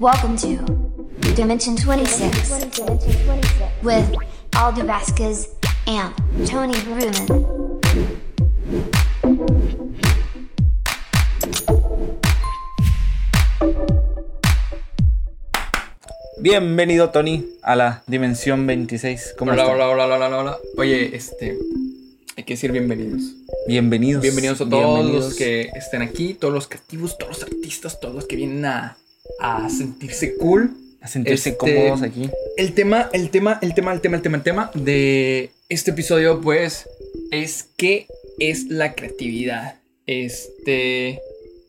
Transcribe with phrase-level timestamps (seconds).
[0.00, 0.56] Welcome to
[1.34, 2.50] Dimension 26
[3.82, 4.10] with
[4.56, 5.48] Aldo Vasquez
[5.86, 6.12] and
[6.46, 8.40] Tony Bruman.
[16.38, 19.34] Bienvenido, Tony, a la Dimensión 26.
[19.38, 19.74] ¿Cómo Hola, estás?
[19.74, 20.58] hola, hola, hola, hola, hola.
[20.76, 21.58] Oye, este.
[22.36, 23.22] Hay que decir bienvenidos.
[23.66, 24.22] Bienvenidos.
[24.22, 25.24] Bienvenidos a todos Bienvenidos.
[25.26, 28.96] los que estén aquí, todos los creativos, todos los artistas, todos los que vienen a,
[29.40, 30.70] a sentirse cool.
[31.00, 32.28] A sentirse Este- cómodos aquí.
[32.56, 36.40] El tema, el tema, el tema, el tema, el tema, el tema de este episodio,
[36.40, 36.88] pues,
[37.30, 38.06] es qué
[38.38, 39.76] es la creatividad.
[40.06, 41.20] Este.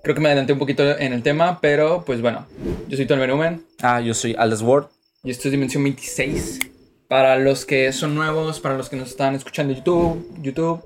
[0.04, 2.48] Creo que me adelanté un poquito en el tema, pero pues bueno.
[2.88, 3.64] Yo soy Tony Benumen.
[3.82, 4.88] Ah, yo soy Alex Ward.
[5.24, 6.60] Y esto es Dimensión 26.
[7.08, 10.82] Para los que son nuevos, para los que nos están escuchando en YouTube, YouTube.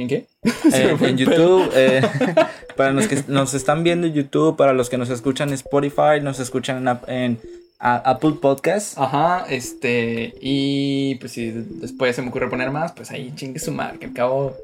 [0.00, 0.26] ¿En qué?
[0.72, 1.16] Eh, en.
[1.18, 2.00] YouTube, eh,
[2.76, 6.20] para los que nos están viendo en YouTube, para los que nos escuchan en Spotify,
[6.22, 7.38] nos escuchan en, Ap- en
[7.78, 8.96] a- Apple Podcasts.
[8.98, 10.34] Ajá, este.
[10.40, 14.06] Y pues si después se me ocurre poner más, pues ahí chingue su madre, que
[14.06, 14.56] al cabo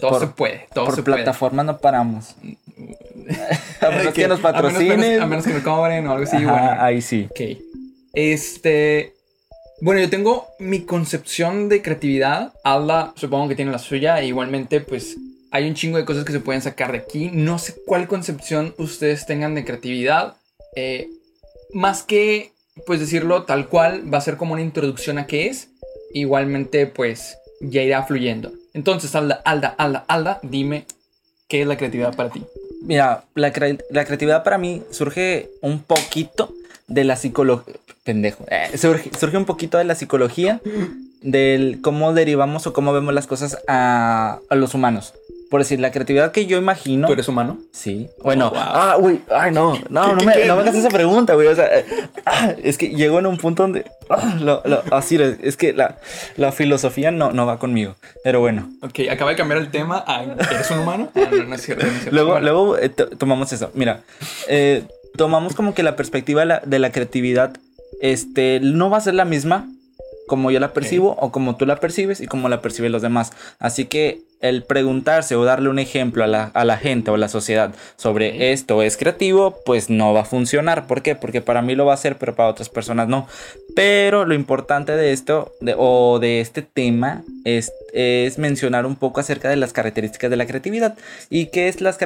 [0.00, 1.16] todo Por- se puede, todo Por se puede.
[1.18, 2.34] plataforma no paramos.
[3.80, 5.20] A menos que nos a menos- patrocinen.
[5.22, 6.82] A menos, que me cobren o algo así, Ajá, bueno.
[6.82, 7.28] ahí sí.
[7.30, 7.40] Ok.
[8.12, 9.14] Este.
[9.82, 12.52] Bueno, yo tengo mi concepción de creatividad.
[12.64, 14.20] Alda, supongo que tiene la suya.
[14.20, 15.16] E igualmente, pues
[15.50, 17.30] hay un chingo de cosas que se pueden sacar de aquí.
[17.32, 20.34] No sé cuál concepción ustedes tengan de creatividad.
[20.76, 21.08] Eh,
[21.72, 22.52] más que,
[22.86, 25.68] pues decirlo tal cual, va a ser como una introducción a qué es.
[26.12, 28.52] Igualmente, pues ya irá fluyendo.
[28.74, 30.84] Entonces, Alda, Alda, Alda, Alda, dime
[31.48, 32.44] qué es la creatividad para ti.
[32.82, 36.54] Mira, la, cre- la creatividad para mí surge un poquito
[36.90, 37.74] de la psicología.
[38.04, 38.44] Pendejo.
[38.50, 40.60] Eh, surge, surge un poquito de la psicología,
[41.22, 45.14] del cómo derivamos o cómo vemos las cosas a, a los humanos.
[45.50, 47.08] Por decir, la creatividad que yo imagino.
[47.08, 47.58] ¿Tú eres humano?
[47.72, 48.08] Sí.
[48.22, 48.60] Bueno, Oh, wow.
[48.62, 51.48] ah, güey, ay, no, no, no me, no me hagas esa pregunta, güey.
[51.48, 51.84] O sea, eh,
[52.24, 53.84] ah, es que llego en un punto donde.
[54.10, 55.98] ah, lo- lo- así es, que la,
[56.36, 57.96] la filosofía no, no va conmigo.
[58.22, 58.70] Pero bueno.
[58.82, 61.10] Ok, acaba de cambiar el tema a ¿eres un humano?
[61.16, 61.84] Ah, no, no es cierto.
[61.84, 62.14] no es cierto.
[62.14, 63.70] Luego, Bueno, luego eh, to- tomamos eso.
[63.74, 64.02] Mira,
[64.48, 64.84] eh,
[65.16, 67.56] tomamos como que la perspectiva de la, de la creatividad
[68.00, 69.68] este, no va a ser la misma
[70.30, 73.32] como yo la percibo o como tú la percibes y como la perciben los demás.
[73.58, 77.18] Así que el preguntarse o darle un ejemplo a la, a la gente o a
[77.18, 80.86] la sociedad sobre esto es creativo, pues no va a funcionar.
[80.86, 81.16] ¿Por qué?
[81.16, 83.26] Porque para mí lo va a hacer, pero para otras personas no.
[83.74, 89.18] Pero lo importante de esto de- o de este tema es, es mencionar un poco
[89.20, 90.96] acerca de las características de la creatividad.
[91.28, 91.98] ¿Y qué es las,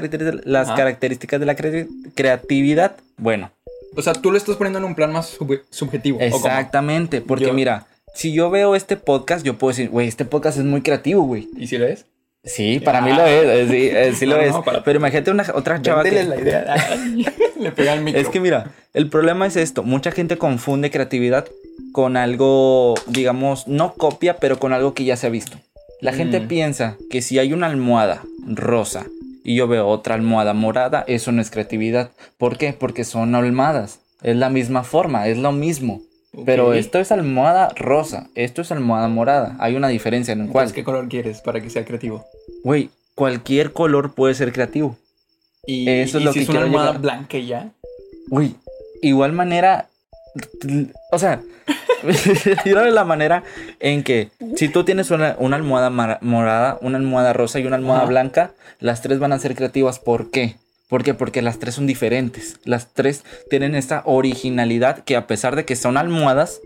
[0.44, 2.96] las características de la cre- creatividad?
[3.18, 3.50] Bueno,
[3.96, 6.18] O sea, tú lo estás poniendo en un plan más sub- subjetivo.
[6.20, 7.20] exactamente.
[7.20, 10.64] Porque Yo- mira, si yo veo este podcast, yo puedo decir, güey, este podcast es
[10.64, 11.48] muy creativo, güey.
[11.56, 12.06] ¿Y si lo es?
[12.44, 13.02] Sí, para Ah.
[13.02, 14.50] mí lo es, eh, sí, eh, sí lo No, es.
[14.52, 16.24] no, para- Pero imagínate una otra chava que...
[16.24, 16.74] La idea.
[17.58, 18.20] Le pega el micro.
[18.20, 19.82] Es que mira, el problema es esto.
[19.82, 21.46] Mucha gente confunde creatividad
[21.92, 25.56] con algo, digamos, no copia, pero con algo que ya se ha visto.
[26.00, 26.48] La gente Mm.
[26.48, 29.06] piensa que si hay una almohada rosa
[29.42, 32.10] y yo veo otra almohada morada, eso no es creatividad.
[32.36, 32.72] ¿Por qué?
[32.74, 34.00] Porque son almohadas.
[34.22, 36.02] Es la misma forma, es lo mismo.
[36.44, 39.56] Pero esto es almohada rosa, esto es almohada morada.
[39.58, 42.24] Hay una diferencia en el cual, ¿qué color quieres para que sea creativo?
[42.64, 44.96] güey, cualquier color puede ser creativo.
[45.66, 47.02] Y, Eso es y lo si que es una almohada llegar.
[47.02, 47.70] blanca ya.
[48.30, 48.56] Uy,
[49.02, 49.88] igual manera.
[51.12, 51.40] O sea,
[52.64, 53.44] mira la manera
[53.80, 55.90] en que si tú tienes una, una almohada
[56.20, 58.08] morada, una almohada rosa y una almohada Ajá.
[58.10, 59.98] blanca, las tres van a ser creativas.
[59.98, 60.56] ¿Por qué?
[60.88, 61.14] ¿Por qué?
[61.14, 62.56] Porque las tres son diferentes.
[62.64, 66.60] Las tres tienen esta originalidad que a pesar de que son almohadas,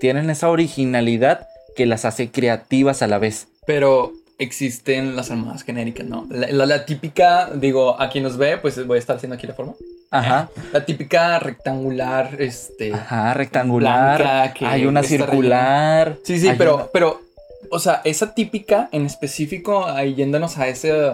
[0.00, 1.46] tienen esa originalidad
[1.76, 3.46] que las hace creativas a la vez.
[3.66, 6.26] Pero existen las almohadas genéricas, ¿no?
[6.28, 9.46] La, la- la típica, digo, a quien nos ve, pues voy a estar haciendo aquí
[9.46, 9.74] la forma.
[10.10, 12.92] Ajá, La típica rectangular, este.
[12.92, 14.20] ajá, rectangular.
[14.20, 16.18] Blanca, que hay una circular.
[16.24, 17.22] Sí, sí, pero, una- pero,
[17.70, 21.12] o sea, esa típica en específico, ahí yéndonos a ese,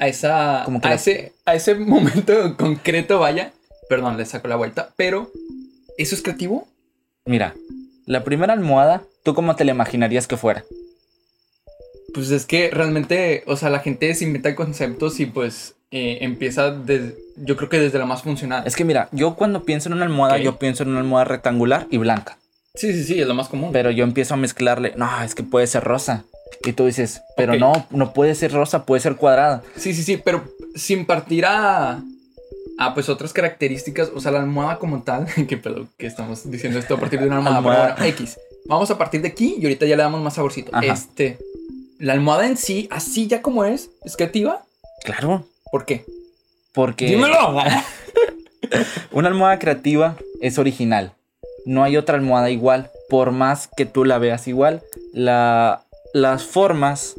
[0.00, 3.52] a esa, a la- ese, a ese momento concreto, vaya,
[3.88, 5.30] perdón, le saco la vuelta, pero,
[5.98, 6.66] ¿eso es creativo?
[7.24, 7.54] Mira,
[8.06, 10.64] la primera almohada, ¿tú cómo te la imaginarías que fuera?
[12.14, 16.70] Pues es que realmente, o sea, la gente se inventa conceptos y pues eh, empieza
[16.70, 18.66] desde, yo creo que desde la más funcional.
[18.66, 21.86] Es que mira, yo cuando pienso en una almohada, yo pienso en una almohada rectangular
[21.90, 22.38] y blanca.
[22.74, 23.70] Sí, sí, sí, es lo más común.
[23.72, 26.24] Pero yo empiezo a mezclarle, no, es que puede ser rosa.
[26.64, 29.62] Y tú dices, pero no, no puede ser rosa, puede ser cuadrada.
[29.76, 30.44] Sí, sí, sí, pero
[30.74, 32.02] sin partir a,
[32.78, 36.78] a pues otras características, o sea, la almohada como tal, que pedo que estamos diciendo
[36.78, 37.94] esto a partir de una almohada, pero Almohada.
[37.94, 38.38] bueno, X.
[38.66, 40.70] Vamos a partir de aquí y ahorita ya le damos más saborcito.
[40.74, 40.86] Ajá.
[40.86, 41.38] Este,
[41.98, 44.64] la almohada en sí, así ya como es, es creativa.
[45.04, 46.04] Claro, ¿Por qué?
[46.72, 47.56] porque Dímelo.
[49.12, 51.12] una almohada creativa es original.
[51.64, 52.90] No hay otra almohada igual.
[53.08, 54.82] Por más que tú la veas igual,
[55.12, 55.84] la,
[56.16, 57.14] las formas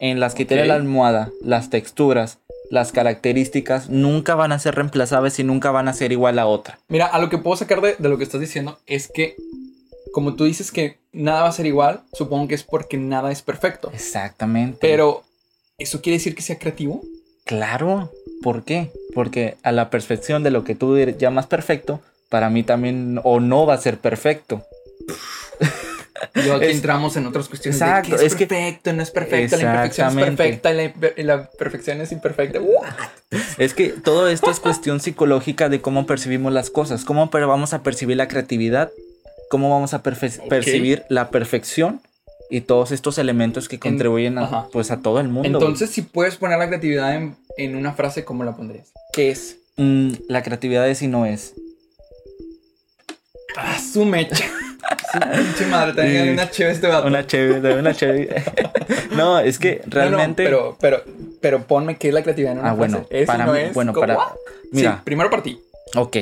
[0.00, 2.38] en las que tiene la almohada, las texturas,
[2.68, 6.80] las características, nunca van a ser reemplazables y nunca van a ser igual a otra.
[6.88, 9.36] Mira, a lo que puedo sacar de, de lo que estás diciendo es que,
[10.12, 13.40] como tú dices que nada va a ser igual, supongo que es porque nada es
[13.42, 13.92] perfecto.
[13.94, 14.78] Exactamente.
[14.80, 15.22] Pero,
[15.78, 17.02] ¿eso quiere decir que sea creativo?
[17.44, 18.10] Claro,
[18.42, 18.90] ¿por qué?
[19.14, 22.00] Porque a la perfección de lo que tú llamas perfecto,
[22.30, 24.64] para mí también o no va a ser perfecto.
[26.34, 29.02] Y aquí Es- entramos en otras cuestiones Exacto, de qué es, es que- perfecto, no
[29.02, 32.60] es perfecto, la imperfección es perfecta y la, la perfección es imperfecta.
[32.60, 32.94] ¡What!
[33.58, 37.82] Es que todo esto es cuestión psicológica de cómo percibimos las cosas, cómo vamos a
[37.82, 38.90] percibir la creatividad,
[39.50, 40.48] cómo vamos a perfe- Ok.
[40.48, 42.00] percibir la perfección
[42.50, 44.66] y todos estos elementos que contribuyen a, ajá.
[44.72, 45.58] pues, a todo el mundo.
[45.58, 48.88] Entonces, si puedes poner la creatividad en, en una frase, ¿cómo la pondrías?
[49.12, 49.56] ¿Qué es?
[49.76, 51.54] Mm, la creatividad es y no es.
[53.56, 54.44] Ah, su mecha.
[55.12, 56.30] Su pinche madre, también Sí.
[56.30, 57.06] una chévere este vato.
[57.06, 58.42] Una chévere, una chévere.
[59.12, 60.44] no, es que No, no, realmente.
[60.44, 61.02] pero, pero,
[61.40, 63.06] pero ponme qué es la creatividad en una Ah, bueno.
[63.10, 63.74] Eso para no mí- es.
[63.74, 64.06] bueno, ¿cómo?
[64.06, 64.18] para-
[64.72, 64.92] mira.
[64.96, 65.58] Sí, primero para ti.
[65.96, 66.16] Ok.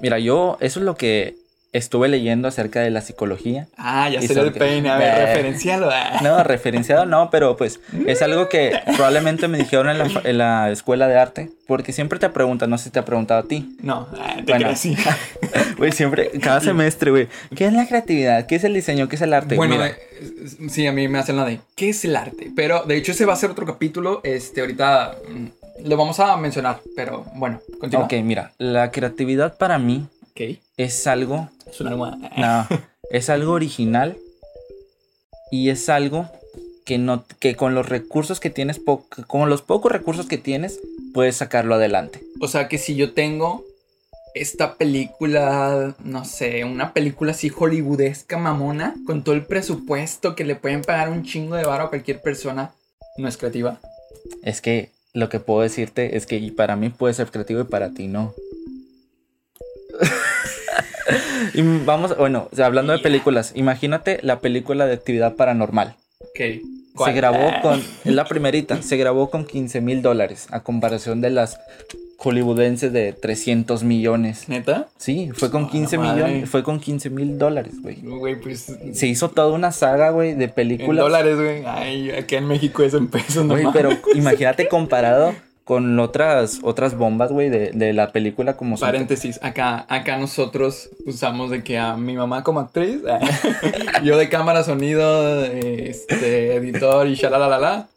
[0.00, 1.34] Mira, yo, eso es lo que
[1.72, 3.66] estuve leyendo acerca de la psicología.
[3.76, 4.88] Ah, ya son que- peine.
[4.88, 5.26] A ver, Eh.
[5.26, 5.90] referencialo.
[6.22, 10.38] No, referenciado no, pero pues es algo que probablemente me dijeron en la, fa- en
[10.38, 13.42] la escuela de arte, porque siempre te preguntan, no sé si te ha preguntado a
[13.48, 14.70] ti, No, ah, te Bueno.
[15.78, 18.46] güey, siempre, cada semestre, güey, ¿qué es la creatividad?
[18.46, 19.08] ¿Qué es el diseño?
[19.08, 19.56] ¿Qué es el arte?
[19.56, 19.98] Bueno, Mira, eh,
[20.70, 22.50] sí, a mí me hacen la de ¿qué es el arte?
[22.56, 24.20] Pero de hecho ese va a ser otro capítulo.
[24.24, 25.46] Este, ahorita mm,
[25.88, 28.06] lo vamos a mencionar, pero bueno, continúa.
[28.06, 30.58] ok, mira, la creatividad para mí Ok.
[30.76, 32.16] es algo, Es una almohada.
[32.70, 32.78] no,
[33.10, 34.16] es algo original
[35.50, 36.28] y es algo
[36.84, 40.80] que no, que con los recursos que tienes, po- con los pocos recursos que tienes,
[41.14, 42.22] puedes sacarlo adelante.
[42.40, 43.64] O sea que si yo tengo
[44.34, 50.54] esta película, no sé, una película así hollywoodesca mamona, con todo el presupuesto que le
[50.56, 52.72] pueden pagar un chingo de varo a cualquier persona,
[53.16, 53.80] no es creativa.
[54.42, 57.64] Es que lo que puedo decirte es que y para mí puede ser creativo y
[57.64, 58.34] para ti no.
[61.54, 65.94] y vamos, bueno, hablando de películas, imagínate la película de actividad paranormal.
[66.20, 66.40] Ok.
[67.04, 71.28] Se grabó con, es la primerita, se grabó con 15 mil dólares a comparación de
[71.28, 71.58] las
[72.18, 74.48] hollywoodenses de 300 millones.
[74.48, 74.88] ¿Neta?
[74.96, 76.14] Sí, fue con Ah, 15 madre.
[76.24, 77.96] millones, fue con 15 mil dólares, güey.
[77.96, 78.72] Güey, pues.
[78.94, 81.04] Se hizo toda una saga, güey, de En películas.
[81.04, 81.64] dólares, güey.
[81.66, 85.34] Ay, acá en México es en pesos, no Güey, pero imagínate comparado
[85.66, 90.90] con otras, otras bombas, güey, de, de la película como son- Paréntesis, acá, acá nosotros
[91.06, 93.00] usamos de que a mi mamá como actriz,
[94.04, 97.88] yo de cámara, sonido, este, editor y shalalalala.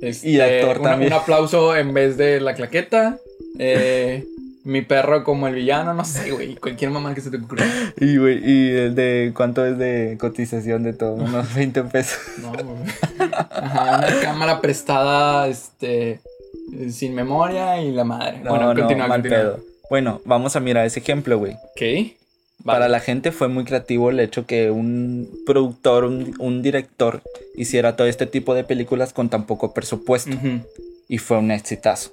[0.00, 1.12] Este, Y actor una- también.
[1.12, 3.18] Un aplauso en vez de la claqueta.
[3.58, 4.24] eh,
[4.64, 6.54] mi perro como el villano, no sé, güey.
[6.56, 7.64] Cualquier mamá que se te ocurra.
[7.98, 12.18] Y, güey, y el de cuánto es de cotización de todo, unos 20 pesos.
[12.42, 12.64] No, güey.
[13.50, 16.20] Ajá, una cámara prestada, este,
[16.90, 18.38] sin memoria y la madre.
[18.38, 19.38] No, bueno, no, continúa, mal continúa.
[19.38, 19.60] pedo.
[19.88, 21.54] Bueno, vamos a mirar ese ejemplo, güey.
[21.54, 22.12] Ok.
[22.64, 27.22] Para la gente fue muy creativo el hecho que un productor, un, un director
[27.56, 30.36] hiciera todo este tipo de películas con tan poco presupuesto.
[31.08, 32.12] Y fue un exitazo.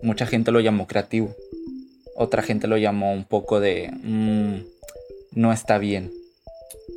[0.00, 1.34] Mucha gente lo llamó creativo.
[2.14, 3.90] Otra gente lo llamó un poco de...
[4.02, 4.56] mm,
[5.32, 6.10] no está bien.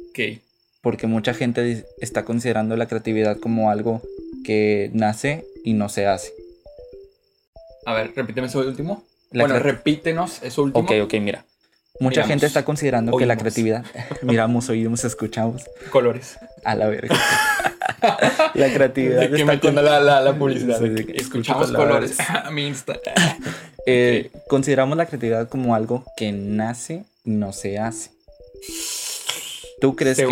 [0.09, 0.39] Ok.
[0.81, 4.01] Porque mucha gente está considerando la creatividad como algo
[4.45, 6.31] que nace y no se hace.
[7.85, 9.03] A ver, repíteme eso último.
[9.31, 10.83] La bueno, repítenos eso último.
[10.85, 11.45] Ok, ok, mira.
[11.99, 13.85] Mucha Miramos, gente está considerando que la creatividad...
[14.23, 15.63] Miramos, oímos, escuchamos.
[15.91, 16.37] Colores.
[16.63, 17.15] A la verga.
[18.55, 20.79] la creatividad que metiendo con- la, la, la publicidad.
[20.79, 22.13] Sí, sí, que Escuchamos colores.
[22.13, 22.51] palabras.
[22.51, 22.99] Mi Insta.
[23.85, 28.11] Eh, Consideramos la creatividad como algo que nace y no se hace.
[29.81, 30.25] ¿Tú crees que...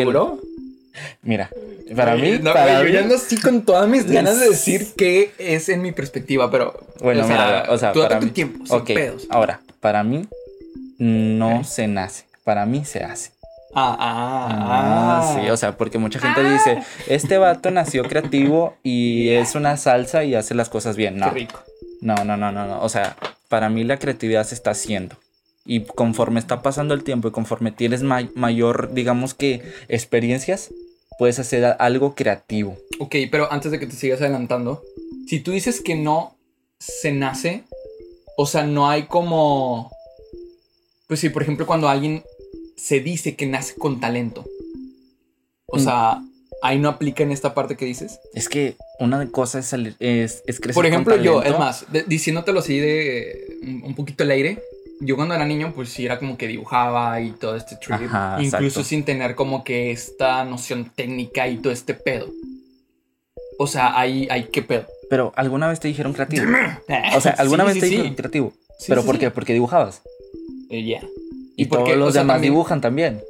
[1.21, 1.49] Mira,
[1.95, 2.39] para mí...
[2.41, 5.81] no, para mí- yo ando así con todas mis ganas de decir qué es en
[5.81, 6.79] mi perspectiva, pero.
[7.01, 8.31] Bueno, o sea, o sea, tú para tu mí...
[8.31, 9.27] tiempo, sin pedos.
[9.29, 10.27] ahora, para mí
[10.97, 13.31] no se nace, para mí se hace.
[13.73, 19.29] Ah, ah, Ah, sí, o sea, porque mucha gente dice, este vato nació creativo y
[19.29, 21.13] es una salsa y hace las cosas bien.
[21.15, 21.59] Qué No, rico.
[22.01, 22.81] no, no, no, no, no.
[22.81, 23.15] O sea,
[23.47, 25.15] para mí la creatividad se está haciendo.
[25.65, 30.71] Y conforme está pasando el tiempo y conforme tienes ma- mayor, digamos que, experiencias,
[31.19, 32.77] puedes hacer algo creativo.
[32.99, 34.81] Ok, pero antes de que te sigas adelantando,
[35.27, 36.35] si tú dices que no
[36.79, 37.63] se nace,
[38.37, 39.91] o sea, no hay como.
[41.07, 42.23] Pues sí, por ejemplo, cuando alguien
[42.75, 44.43] se dice que nace con talento.
[45.67, 45.79] O Mm.
[45.83, 46.21] sea,
[46.63, 48.19] ahí no aplica en esta parte que dices.
[48.33, 51.85] Es que una cosa es, salir- es, es crecer Por con ejemplo, yo, es más,
[52.07, 54.61] diciéndotelo así de un un poquito al aire,
[55.01, 57.93] yo cuando era niño, pues sí era como que dibujaba y todo este trip.
[58.05, 58.83] Ajá, incluso exacto.
[58.83, 62.27] sin tener como que esta noción técnica y todo este pedo.
[63.59, 64.85] O sea, hay, hay qué pedo.
[65.09, 66.45] Pero alguna vez te dijeron creativo.
[67.15, 67.91] O sea, alguna Sí, vez sí, te sí.
[67.93, 68.53] dijeron creativo.
[68.79, 69.29] Sí, pero ¿por qué?
[69.29, 70.01] Porque dibujabas.
[70.69, 71.03] Eh, yeah.
[71.57, 71.95] Y, por todos qué?
[71.97, 73.21] los O sea, demás también- dibujan también.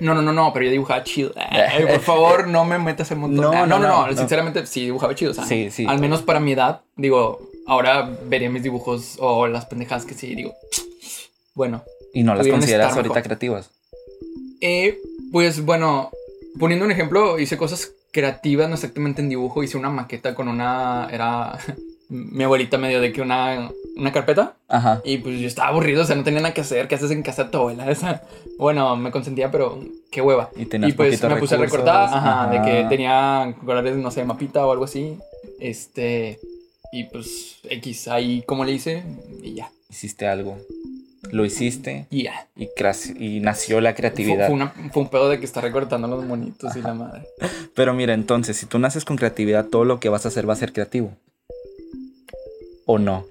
[0.00, 1.32] No, no, no, no, pero yo dibujaba chido.
[1.88, 3.42] Por favor, no me metas en montón.
[3.44, 4.16] No, Ah, no, no, no, no, no.
[4.16, 5.32] sinceramente sí dibujaba chido.
[5.32, 5.84] O sea, Sí, sí.
[5.86, 10.34] Al menos para mi edad, digo, ahora vería mis dibujos o las pendejadas que sí,
[10.34, 10.54] digo.
[11.54, 13.22] Bueno, Y no las consideras ahorita mejor.
[13.22, 13.70] creativas.
[14.60, 14.98] Eh,
[15.32, 16.10] pues bueno,
[16.58, 21.08] poniendo un ejemplo, hice cosas creativas, no exactamente en dibujo, hice una maqueta con una,
[21.10, 21.58] era
[22.08, 25.00] mi abuelita medio de que una, una carpeta Ajá.
[25.04, 27.22] y pues yo estaba aburrido, o sea, no tenía nada que hacer, ¿qué haces en
[27.22, 27.90] casa de tu abuela?
[27.90, 28.22] Esa,
[28.58, 29.78] bueno, me consentía, pero
[30.10, 30.50] qué hueva.
[30.56, 32.88] Y tenías Y pues me puse a recortar, ajá, de que ajá.
[32.88, 35.16] tenía colores, no sé, mapita o algo así,
[35.60, 36.38] este,
[36.92, 39.04] y pues X, ahí como le hice
[39.42, 40.56] y ya, Hiciste algo.
[41.32, 44.46] Lo hiciste y y, nació la creatividad.
[44.46, 47.26] fue una- fue un pedo de que está recortando los monitos y la madre.
[47.74, 50.54] Pero mira, entonces, si tú naces con creatividad, todo lo que vas a hacer va
[50.54, 51.12] a ser creativo.
[52.86, 53.24] ¿O no?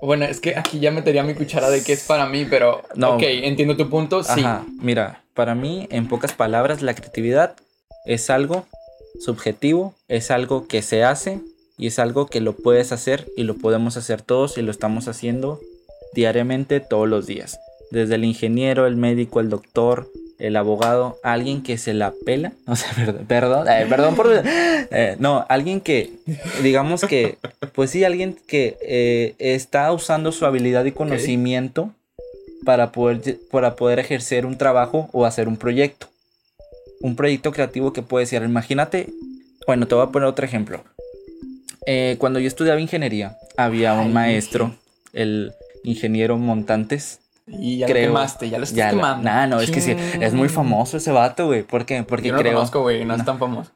[0.00, 3.14] Bueno, es que aquí ya metería mi cuchara de que es para mí, pero No.
[3.14, 4.40] ok, entiendo tu punto, sí.
[4.40, 4.66] Ajá.
[4.80, 7.54] Mira, para mí, en pocas palabras, la creatividad
[8.04, 8.66] es algo
[9.20, 11.38] subjetivo, es algo que se hace
[11.78, 15.06] y es algo que lo puedes hacer y lo podemos hacer todos y lo estamos
[15.06, 15.60] haciendo
[16.14, 17.58] diariamente todos los días.
[17.90, 20.08] Desde el ingeniero, el médico, el doctor,
[20.42, 25.16] el abogado, alguien que se la pela, o sea, perdón, perdón, eh, perdón por, eh,
[25.20, 26.10] no, alguien que,
[26.62, 27.38] digamos que,
[27.72, 31.92] pues sí, alguien que eh, está usando su habilidad y conocimiento
[32.64, 36.08] para poder, para poder ejercer un trabajo o hacer un proyecto.
[37.00, 39.10] Un proyecto creativo que puede ser, imagínate,
[39.66, 40.82] bueno, te voy a poner otro ejemplo.
[42.18, 44.74] Cuando yo estudiaba ingeniería, había un Ay, maestro,
[45.12, 45.52] el
[45.84, 47.20] ingeniero Montantes.
[47.46, 48.02] Y ya creo.
[48.08, 49.24] lo quemaste, ya lo estás Ya, la- quemando.
[49.24, 51.64] nah, no, es que sí, es muy famoso ese vato, güey.
[51.64, 52.02] ¿Por qué?
[52.04, 52.54] Porque Yo no lo creo.
[52.54, 53.70] conozco, güey, no es tan famoso.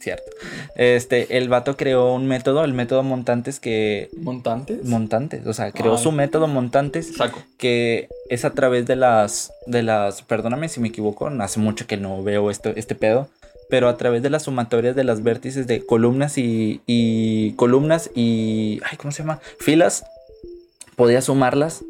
[0.00, 0.24] Cierto.
[0.76, 4.08] Este, el vato creó un método, el método Montantes que.
[4.18, 4.82] ¿Montantes?
[4.86, 7.38] Montantes, o sea, creó su método Montantes Saco.
[7.58, 11.98] que es a través de las, de las, perdóname si me equivoco, hace mucho que
[11.98, 13.28] no veo esto, este pedo,
[13.68, 18.80] pero a través de las sumatorias de las vértices de columnas y, y columnas y,
[18.90, 19.40] ay, ¿cómo se llama?
[19.58, 20.04] Filas,
[21.00, 21.82] podía sumarlas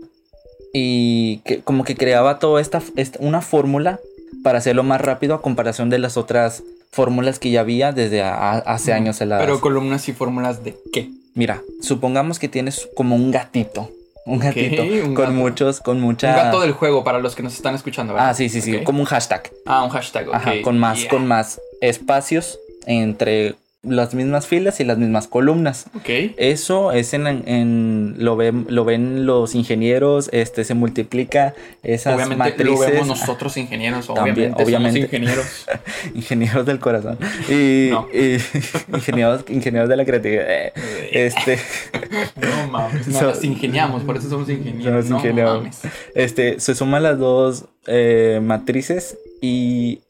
[0.73, 3.99] y que, como que creaba toda esta, esta- una fórmula
[4.45, 6.63] para hacerlo más rápido a comparación de las otras
[6.93, 9.21] fórmulas que ya había desde a- a- hace años.
[9.21, 11.11] las- Pero columnas y fórmulas de qué?
[11.35, 13.91] Mira, supongamos que tienes como un gatito.
[14.27, 15.33] Un gatito un con gato.
[15.33, 16.29] muchos, con mucha.
[16.31, 18.29] Un gato del juego para los que nos están escuchando, ¿verdad?
[18.31, 18.83] Ah, sí, sí, sí, Ok.
[18.85, 19.51] como un hashtag.
[19.67, 20.35] Ah, un hashtag, ok.
[20.35, 21.11] Ajá, con más, Yeah.
[21.11, 25.87] con más espacios entre las mismas filas y las mismas columnas.
[25.97, 26.09] Ok.
[26.37, 32.37] Eso es en, en- lo ven, lo ven los ingenieros, este se multiplica esas Obviamente
[32.37, 32.67] matrices.
[32.67, 35.01] lo vemos nosotros ingenieros, También, obviamente, obviamente.
[35.01, 35.67] somos ingenieros.
[36.15, 37.19] Ingenieros del corazón.
[37.49, 38.07] Y, No.
[38.13, 38.39] y
[38.95, 40.45] ingenieros, ingenieros de la creatividad.
[40.47, 40.73] Eh,
[41.13, 41.59] Este.
[42.37, 45.07] no mames, no, So- las ingeniamos, por eso somos ingenieros.
[45.07, 45.81] Somos no mames.
[46.15, 50.01] Este, se suman las dos eh, matrices y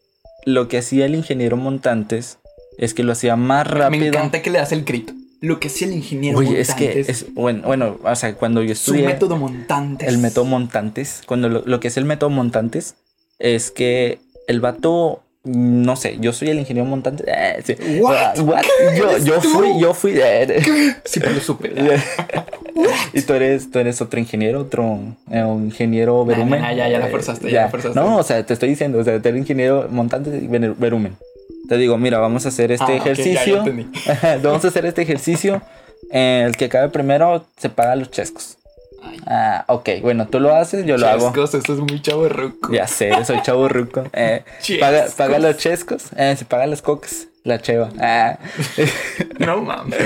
[0.44, 2.38] lo que hacía el ingeniero Montantes
[2.78, 4.00] es que lo hacía más rápido.
[4.00, 5.12] Me encanta que le das el grito.
[5.42, 8.74] Lo que hacía el ingeniero Oye, es que es bueno, bueno, o sea, cuando yo
[8.74, 10.06] su estudié método Montantes.
[10.08, 12.94] el método Montantes, cuando lo, lo que es el método Montantes
[13.38, 17.26] es que el vato no sé, yo soy el ingeniero Montantes.
[17.26, 18.00] eh, sí.
[18.00, 18.38] What?
[18.40, 18.62] What?
[18.94, 20.12] Yo, yo fui, yo fui.
[20.16, 20.60] eh,
[21.06, 21.72] Siempre lo supe.
[23.14, 24.98] y tú eres, tú eres otro ingeniero, otro
[25.30, 26.60] eh, un ingeniero verumen.
[26.60, 27.98] nah, ya, ya la Eh, forzaste, ya la forzaste.
[27.98, 31.16] No, o sea, te estoy diciendo, o sea, tú eres ingeniero montante y veru- verumen.
[31.70, 33.64] Te digo, mira, vamos a hacer este Ah, ok, ya, ya ejercicio.
[34.42, 35.62] vamos a hacer este ejercicio.
[36.10, 38.58] El que acabe primero se paga los chescos.
[39.04, 41.28] Ay, Ah, ok, bueno, tú lo haces, yo lo hago.
[41.28, 42.72] chescos, esto es muy chavo ruco.
[42.72, 44.02] Ya sé, soy chavo ruco.
[44.12, 44.42] Eh,
[44.80, 47.90] paga, paga los chescos, eh, se paga las cocas, la cheva.
[48.00, 48.36] Ah.
[49.38, 50.00] No mames.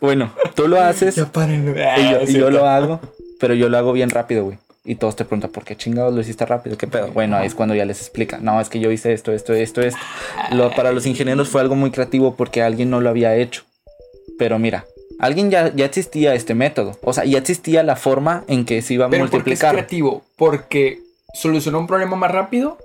[0.00, 1.74] bueno, tú lo haces Ya paren.
[1.98, 3.00] y yo, y yo lo hago,
[3.40, 4.58] pero yo lo hago bien rápido, güey.
[4.88, 6.78] Y todos te preguntan, ¿por qué chingados lo hiciste rápido?
[6.78, 7.08] ¿Qué pedo?
[7.08, 8.38] Bueno, ahí es cuando ya les explica.
[8.38, 10.00] No, es que yo hice esto, esto, esto, esto.
[10.52, 13.64] Lo, para los ingenieros fue algo muy creativo porque alguien no lo había hecho.
[14.38, 14.86] Pero mira,
[15.18, 16.96] alguien ya, ya existía este método.
[17.02, 19.44] O sea, ya existía la forma en que se iba a Pero ¿por qué es
[19.44, 19.74] multiplicar.
[19.74, 20.22] creativo?
[20.36, 21.00] Porque
[21.34, 22.78] solucionó un problema más rápido.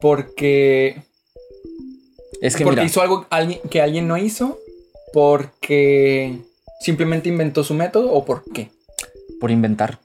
[0.00, 1.02] Porque,
[2.40, 3.28] Es que porque mira, hizo algo
[3.70, 4.58] que alguien no hizo.
[5.12, 6.36] Porque
[6.80, 8.10] simplemente inventó su método.
[8.12, 8.70] ¿O por qué?
[9.38, 10.00] por inventar.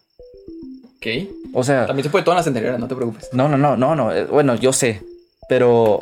[1.03, 1.29] Ok.
[1.53, 3.29] O sea, También se puede todo en las anteriores, no te preocupes.
[3.33, 4.11] No, no, no, no, no.
[4.13, 5.01] eh, Bueno, yo sé.
[5.49, 5.99] Pero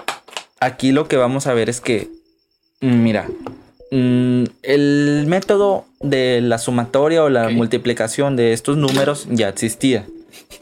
[0.60, 2.08] aquí lo que vamos a ver es que,
[2.82, 3.28] mm, mira,
[3.92, 10.06] mm, el método de la sumatoria o la multiplicación de estos números ya existía.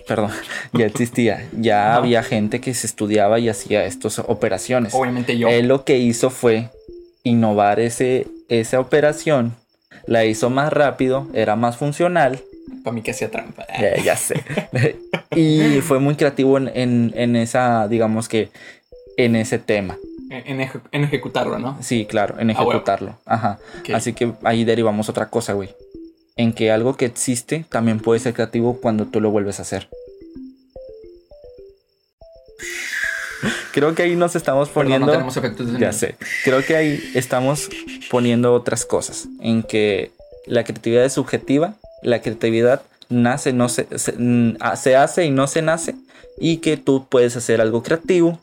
[0.08, 0.32] Perdón,
[0.74, 1.48] ya existía.
[1.60, 4.94] Ya había gente que se estudiaba y hacía estas operaciones.
[4.94, 5.50] Obviamente yo.
[5.50, 6.70] Él lo que hizo fue
[7.24, 9.54] innovar ese, esa operación.
[10.08, 12.40] La hizo más rápido, era más funcional.
[12.84, 13.66] Para mí que hacía trampa.
[13.78, 14.44] Eh, ya sé.
[15.36, 18.50] y fue muy creativo en, en- en esa, digamos que,
[19.18, 19.98] en ese tema.
[20.30, 21.78] En, en eje- en ejecutarlo, ¿no?
[21.82, 23.18] Sí, claro, en Ah, ejecutarlo.
[23.26, 23.60] Ajá.
[23.94, 25.70] Así que ahí derivamos otra cosa, güey.
[26.38, 29.90] En que algo que existe también puede ser creativo cuando tú lo vuelves a hacer.
[33.74, 35.06] Creo que ahí nos estamos Perdón, poniendo.
[35.08, 36.16] no tenemos efectos de Ya sé.
[36.44, 37.70] Creo que ahí estamos
[38.10, 39.28] poniendo otras cosas.
[39.42, 40.12] En que
[40.46, 41.76] la creatividad es subjetiva.
[42.02, 45.96] La creatividad nace, no se, se, mm, ah, se hace y no se nace.
[46.38, 48.40] Y que tú puedes hacer algo creativo.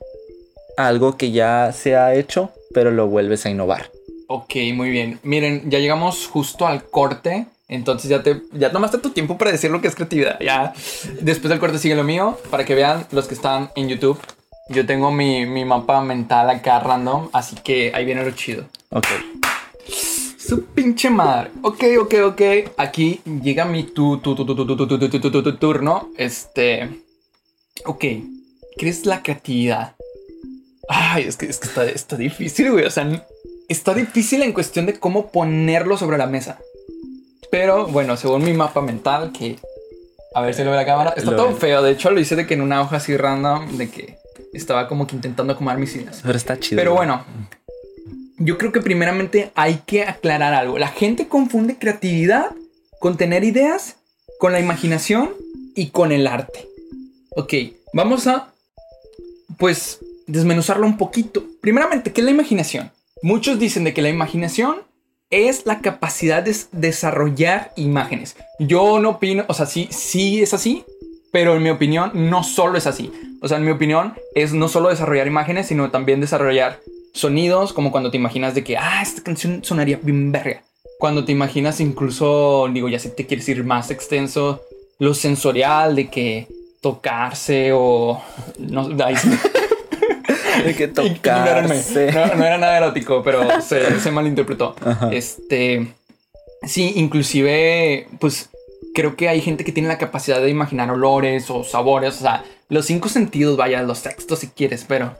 [0.76, 3.90] Algo que ya se ha hecho, pero lo vuelves a innovar.
[4.28, 5.20] Ok, muy bien.
[5.22, 7.46] Miren, ya llegamos justo al corte.
[7.68, 10.38] Entonces ya te ya tomaste tu tiempo para decir lo que es creatividad.
[10.40, 10.72] Ya
[11.20, 12.38] después del corte sigue lo mío.
[12.50, 14.20] Para que vean los que están en YouTube.
[14.68, 17.30] Yo tengo mi, mi mapa mental acá random.
[17.32, 18.64] Así que ahí viene lo chido.
[18.90, 19.06] Ok.
[20.46, 21.50] Su pinche madre.
[21.62, 22.42] Ok, ok, ok.
[22.76, 26.10] Aquí llega mi tu, tu, tu, tu, turno.
[26.16, 27.02] Este.
[27.84, 28.00] Ok.
[28.78, 29.96] ¿Qué es la creatividad?
[30.88, 32.84] Ay, es que, es que está, está difícil, güey.
[32.84, 33.26] O sea,
[33.68, 36.60] está difícil en cuestión de cómo ponerlo sobre la mesa.
[37.50, 39.56] Pero bueno, según mi mapa mental, que.
[40.32, 41.14] A ver si lo ve la cámara.
[41.16, 41.82] Está lo todo feo.
[41.82, 44.18] De hecho, lo hice de que en una hoja así random, de que
[44.52, 46.20] estaba como que intentando acomodar mis ideas.
[46.22, 46.78] Pero está chido.
[46.78, 47.45] Pero bueno, ¿no?
[48.38, 50.78] Yo creo que primeramente hay que aclarar algo.
[50.78, 52.50] La gente confunde creatividad
[52.98, 53.96] con tener ideas,
[54.38, 55.30] con la imaginación
[55.74, 56.68] y con el arte.
[57.36, 57.54] Ok,
[57.92, 58.52] vamos a,
[59.58, 61.44] pues, desmenuzarlo un poquito.
[61.60, 62.90] Primeramente, ¿qué es la imaginación?
[63.22, 64.76] Muchos dicen de que la imaginación
[65.30, 68.36] es la capacidad de desarrollar imágenes.
[68.58, 70.84] Yo no opino, o sea, sí, sí es así,
[71.32, 73.12] pero en mi opinión no solo es así.
[73.42, 76.80] O sea, en mi opinión es no solo desarrollar imágenes, sino también desarrollar
[77.16, 80.62] sonidos, como cuando te imaginas de que, ah, esta canción sonaría bien verga.
[80.98, 84.62] Cuando te imaginas incluso, digo, ya si te quieres ir más extenso,
[84.98, 86.46] lo sensorial de que
[86.80, 88.22] tocarse o...
[88.58, 88.88] No.
[89.04, 89.14] Hay
[90.76, 92.12] que tocarse.
[92.12, 94.74] No, no era nada erótico, pero se, se malinterpretó.
[94.84, 95.10] Ajá.
[95.12, 95.88] Este.
[96.62, 98.50] Sí, inclusive, pues
[98.94, 102.44] creo que hay gente que tiene la capacidad de imaginar olores o sabores, o sea,
[102.70, 105.14] los cinco sentidos, vaya, los textos si quieres, pero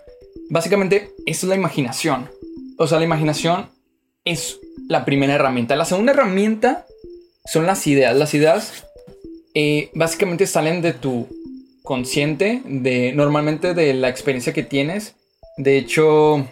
[0.50, 2.30] básicamente eso es la imaginación.
[2.78, 3.68] O sea, la imaginación
[4.24, 5.76] es la primera herramienta.
[5.76, 6.86] La segunda herramienta
[7.44, 8.14] son las ideas.
[8.16, 8.84] Las ideas
[9.54, 11.28] eh, básicamente salen de tu
[11.82, 15.14] consciente, de normalmente de la experiencia que tienes.
[15.56, 16.46] De hecho,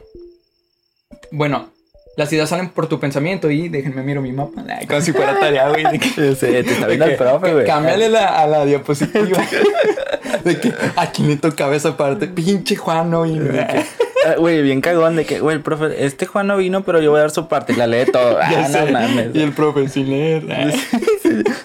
[1.30, 1.70] bueno,
[2.16, 4.64] las ideas salen por tu pensamiento y déjenme miro mi mapa.
[4.68, 5.84] Ay, como si fuera tarea, güey.
[6.14, 7.66] te está viendo el profe, güey.
[7.66, 9.44] Cámbiale la- a la diapositiva.
[10.42, 12.26] de que a quién le tocaba esa parte.
[12.28, 13.50] Pinche Juan no vino.
[14.26, 17.10] Ah, Güey, bien cagón de que, güey, el profe, este Juan no vino, pero yo
[17.10, 17.74] voy a dar su parte.
[17.76, 18.38] La lee todo.
[18.50, 18.86] Ya Ah, sé.
[18.86, 19.34] no mames.
[19.34, 20.44] Y el profe sin leer.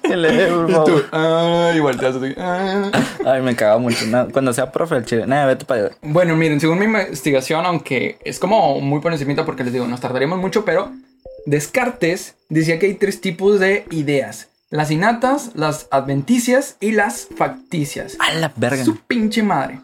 [0.10, 0.86] Lee, por Y favor.
[0.86, 2.92] tú, ah, volteas ah.
[3.26, 4.06] Ay, me caga mucho.
[4.08, 5.96] No, cuando sea profe el chile, nada, vete para allá.
[6.02, 10.02] Bueno, miren, según mi investigación, aunque es como muy por encimita porque les digo, nos
[10.02, 10.92] tardaríamos mucho, pero
[11.46, 14.48] Descartes decía que hay tres tipos de ideas.
[14.70, 18.16] Las innatas, las adventicias y las facticias.
[18.20, 18.84] A la verga.
[18.86, 19.80] Su pinche madre.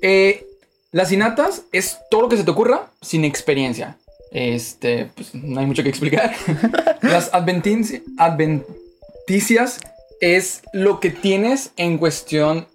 [0.00, 0.46] Eh,
[0.92, 3.96] las innatas es todo lo que se te ocurra sin experiencia.
[4.30, 6.34] Este, pues no hay mucho que explicar.
[7.02, 9.80] las adventici- adventicias
[10.20, 12.68] es lo que tienes en cuestión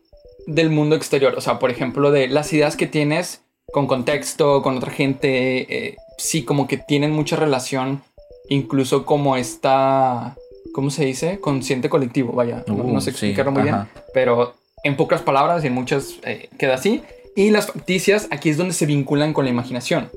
[0.48, 1.36] del mundo exterior.
[1.38, 5.88] O sea, por ejemplo, de las ideas que tienes con contexto, con otra gente.
[5.88, 8.04] eh, sí, como que tienen mucha relación.
[8.50, 10.36] Incluso como esta.
[10.78, 11.40] ¿Cómo se dice?
[11.40, 12.64] Consciente colectivo, vaya.
[12.68, 13.90] no, Uh, no sé sí, explicarlo muy ajá.
[13.92, 14.04] bien.
[14.14, 17.02] Pero en pocas palabras y en muchas eh, queda así.
[17.36, 20.12] Y las facticias, aquí es donde se vinculan con la imaginación.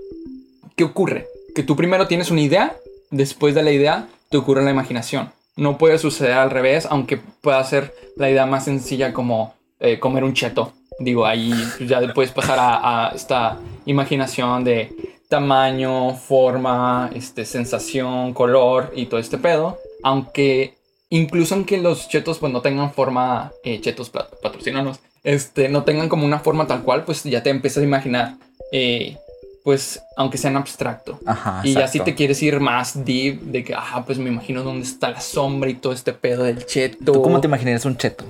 [0.76, 1.26] ¿Qué ocurre?
[1.54, 2.76] Que tú primero tienes una idea,
[3.10, 5.30] después de la idea te ocurre la imaginación.
[5.56, 10.24] No puede suceder al revés, aunque pueda ser la idea más sencilla como eh, comer
[10.24, 10.74] un cheto.
[10.98, 14.92] Digo, ahí ya puedes pasar a, a esta imaginación de
[15.30, 19.78] tamaño, forma, este, sensación, color y todo este pedo.
[20.02, 20.74] Aunque
[21.10, 26.08] incluso aunque los chetos pues no tengan forma, eh, chetos pat- patrocínanos, este, no tengan
[26.08, 28.34] como una forma tal cual, pues ya te empiezas a imaginar,
[28.72, 29.16] eh,
[29.64, 31.18] pues aunque sean abstracto.
[31.26, 31.60] Ajá.
[31.64, 34.86] Y ya si te quieres ir más deep, de que, ah, pues me imagino dónde
[34.86, 37.12] está la sombra y todo este pedo del cheto.
[37.12, 38.24] ¿Tú cómo te imaginarías un cheto?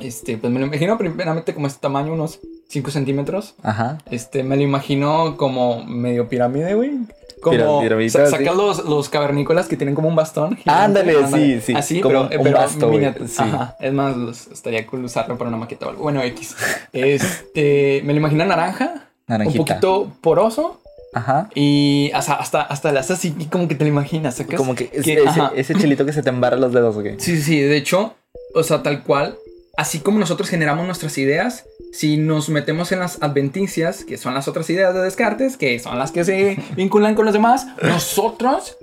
[0.00, 3.54] Este, pues me lo imagino primeramente como este tamaño, unos 5 centímetros.
[3.62, 3.98] Ajá.
[4.10, 6.92] Este, me lo imagino como medio pirámide, güey.
[7.42, 8.30] Como sa- sí.
[8.32, 10.56] sacas los, los cavernícolas que tienen como un bastón.
[10.56, 10.70] gigante.
[11.00, 13.28] Ándale, sí, sí, Así, como pero, un pero basto, güey, miniatura.
[13.28, 13.34] sí.
[13.38, 13.76] Ajá.
[13.80, 16.02] Es más, los- estaría cool usarlo para una maqueta o algo.
[16.02, 16.56] Bueno, X.
[16.92, 19.08] Este, me lo imagino naranja.
[19.26, 19.60] Naranjita.
[19.60, 20.80] Un poquito poroso.
[21.14, 21.48] Ajá.
[21.54, 24.34] Y hasta, hasta, hasta haces así como que te lo imaginas.
[24.36, 24.56] ¿sacas?
[24.56, 25.52] Como que, es- Que- ese, ajá.
[25.56, 27.06] ese chilito que se te embarra los dedos, ¿ok?
[27.18, 28.14] Sí, sí, de hecho,
[28.54, 29.36] o sea, tal cual,
[29.76, 31.64] así como nosotros generamos nuestras ideas,
[31.96, 35.98] si nos metemos en las adventicias, que son las otras ideas de Descartes, que son
[35.98, 38.76] las que se vinculan con los demás, nosotros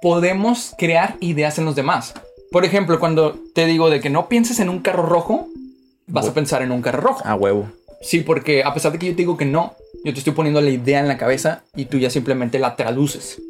[0.00, 2.14] podemos crear ideas en los demás.
[2.50, 5.46] Por ejemplo, cuando te digo de que no pienses en un carro rojo,
[6.08, 7.22] vas a pensar en un carro rojo.
[7.24, 7.68] A huevo.
[8.00, 10.60] Sí, porque a pesar de que yo te digo que no, yo te estoy poniendo
[10.60, 13.40] la idea en la cabeza y tú ya simplemente la traduces.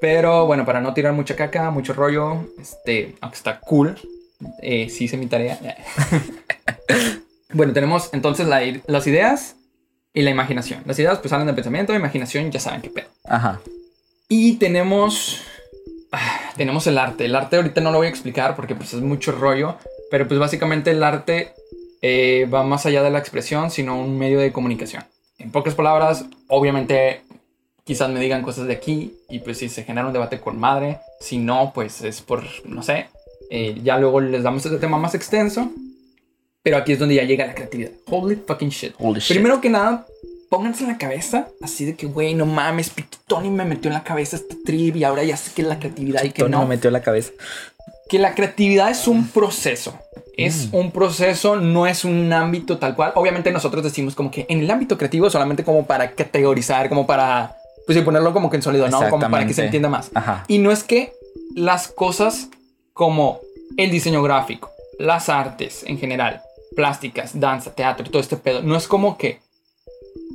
[0.00, 3.98] Pero bueno, para no tirar mucha caca, mucho rollo, este, aunque está cool,
[4.62, 5.58] eh, sí hice mi tarea.
[7.52, 9.56] bueno, tenemos entonces la las ideas
[10.12, 10.82] y la imaginación.
[10.86, 13.08] Las ideas pues salen del pensamiento, la imaginación ya saben qué pedo.
[13.24, 13.60] Ajá.
[14.28, 15.42] Y tenemos.
[16.12, 17.26] ah, Tenemos el arte.
[17.26, 19.76] El arte ahorita no lo voy a explicar porque pues es mucho rollo.
[20.10, 21.52] Pero pues básicamente el arte
[22.02, 25.04] eh, va más allá de la expresión, sino un medio de comunicación.
[25.38, 27.22] En pocas palabras, obviamente
[27.84, 30.98] quizás me digan cosas de aquí y pues si se genera un debate con madre.
[31.20, 33.08] Si no, pues es por, no sé.
[33.50, 35.70] eh, ya luego les damos este tema más extenso.
[36.66, 37.92] Pero aquí es donde ya llega la creatividad.
[38.10, 38.92] Holy fucking shit.
[38.98, 39.36] Holy shit.
[39.36, 40.04] Primero que nada,
[40.48, 42.90] pónganse en la cabeza así de que, güey, no mames,
[43.28, 45.78] Tony me metió en la cabeza este trip y ahora ya sé que es la
[45.78, 46.62] creatividad y que Tony no.
[46.62, 47.30] me metió la cabeza.
[48.08, 49.96] Que la creatividad es un proceso.
[50.36, 53.12] Es un proceso, no es un ámbito tal cual.
[53.14, 57.54] Obviamente nosotros decimos como que en el ámbito creativo solamente como para categorizar, como para,
[57.86, 59.08] pues y ponerlo como que en sólido, ¿no?
[59.08, 60.10] Como para que se entienda más.
[60.14, 60.42] Ajá.
[60.48, 61.12] Y no es que
[61.54, 62.48] las cosas
[62.92, 63.38] como
[63.76, 66.42] el diseño gráfico, las artes en general,
[66.76, 69.40] plásticas, danza, teatro, todo este pedo, no es como que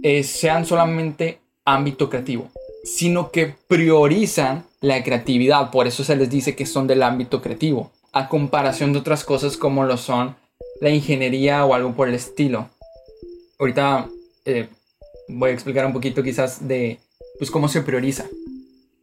[0.03, 2.49] eh, sean solamente ámbito creativo,
[2.83, 5.71] sino que priorizan la creatividad.
[5.71, 9.55] Por eso se les dice que son del ámbito creativo, a comparación de otras cosas
[9.55, 10.35] como lo son
[10.81, 12.67] la ingeniería o algo por el estilo.
[13.59, 14.09] Ahorita
[14.45, 14.67] eh,
[15.29, 16.99] voy a explicar un poquito quizás de
[17.37, 18.25] pues cómo se prioriza.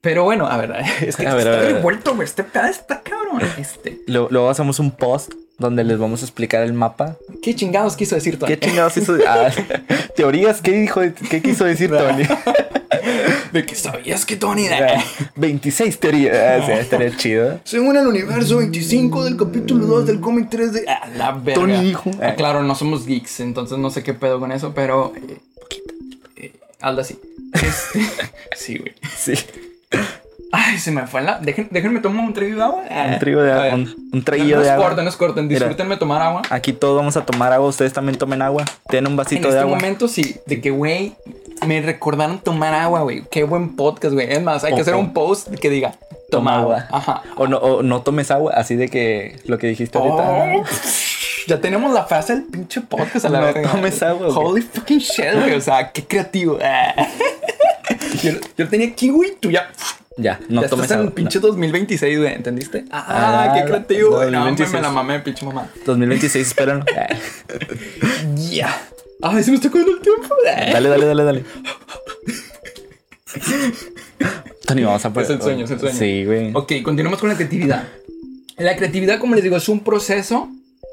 [0.00, 2.26] Pero bueno, a ver, es que A ver, está a ver, revuelto, güey.
[2.26, 3.42] Este pedo está cabrón.
[3.58, 7.16] Este, Luego hacemos un post donde les vamos a explicar el mapa.
[7.42, 8.54] ¿Qué chingados quiso decir Tony?
[8.54, 9.16] ¿Qué chingados hizo?
[9.26, 9.50] Ah,
[10.16, 11.00] teorías, ¿qué dijo?
[11.28, 12.24] ¿Qué quiso decir Tony?
[13.52, 14.66] De que sabías que Tony...
[15.34, 16.36] 26 teorías.
[16.36, 17.60] Ah, sí, estaría chido.
[17.64, 20.84] Según el universo 25 del capítulo 2 del cómic 3 de...
[20.86, 21.60] Ah, la verga.
[21.60, 22.10] Tony dijo.
[22.22, 25.12] Ah, claro, no somos geeks, entonces no sé qué pedo con eso, pero...
[25.16, 25.38] Eh,
[26.36, 27.18] eh, Alda sí.
[27.52, 28.00] Este,
[28.56, 28.94] sí, güey.
[29.16, 29.34] Sí.
[30.50, 31.38] Ay, se me fue la...
[31.38, 32.82] Dejen, déjenme tomar un trago de agua.
[33.12, 33.74] Un trigo de agua.
[33.74, 34.86] Un, un No, traguillo no de es agua.
[34.86, 35.46] corten, no es corten.
[35.46, 35.58] Mira.
[35.60, 36.42] Disfrútenme tomar agua.
[36.48, 37.68] Aquí todos vamos a tomar agua.
[37.68, 38.64] Ustedes también tomen agua.
[38.88, 39.76] Tienen un En vasito este de agua.
[39.76, 41.12] momento sí, de que, güey,
[41.66, 43.24] me recordaron tomar agua, güey.
[43.30, 44.32] Qué buen podcast, güey.
[44.32, 45.92] Es más, hay que hacer un post que diga,
[46.30, 46.86] toma, Toma agua.
[46.92, 47.22] Ajá.
[47.36, 48.54] O no, o no tomes agua.
[48.56, 50.16] Así de que lo que dijiste ahorita.
[50.56, 50.64] Oh,
[51.46, 53.70] ya tenemos la frase del pinche podcast a la No verga.
[53.70, 54.28] tomes agua.
[54.28, 55.52] Holy fucking shit, güey.
[55.54, 56.58] O sea, qué creativo.
[58.22, 59.32] yo, yo tenía güey.
[59.40, 59.70] Tú ya.
[60.16, 61.14] Ya, no ya tomes estás en agua.
[61.14, 62.34] pinche 2026, güey.
[62.34, 62.84] ¿Entendiste?
[62.90, 64.30] Ah, Ah, qué creativo, güey.
[64.32, 64.72] No, hombre, 2026.
[64.72, 65.62] me la mamé, pinche mamá.
[65.76, 65.82] No.
[65.86, 66.84] 2026, espérenlo.
[68.50, 68.76] Ya.
[69.22, 70.34] Ay, se me está acabando el tiempo.
[70.44, 71.44] Dale, dale, dale, dale.
[74.66, 75.96] Tony, vamos a Es el sueño, es el sueño.
[75.98, 76.50] Sí, güey.
[76.54, 77.88] Ok, continuamos con la creatividad.
[78.56, 80.48] La creatividad, como les digo, es un proceso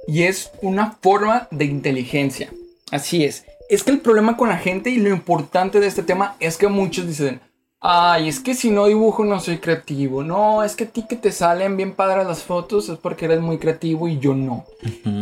[0.07, 2.49] y es una forma de inteligencia.
[2.91, 3.43] Así es.
[3.69, 6.67] Es que el problema con la gente y lo importante de este tema es que
[6.67, 7.41] muchos dicen,
[7.81, 10.23] ay, es que si no dibujo no soy creativo.
[10.23, 13.41] No, es que a ti que te salen bien padres las fotos es porque eres
[13.41, 14.65] muy creativo y yo no.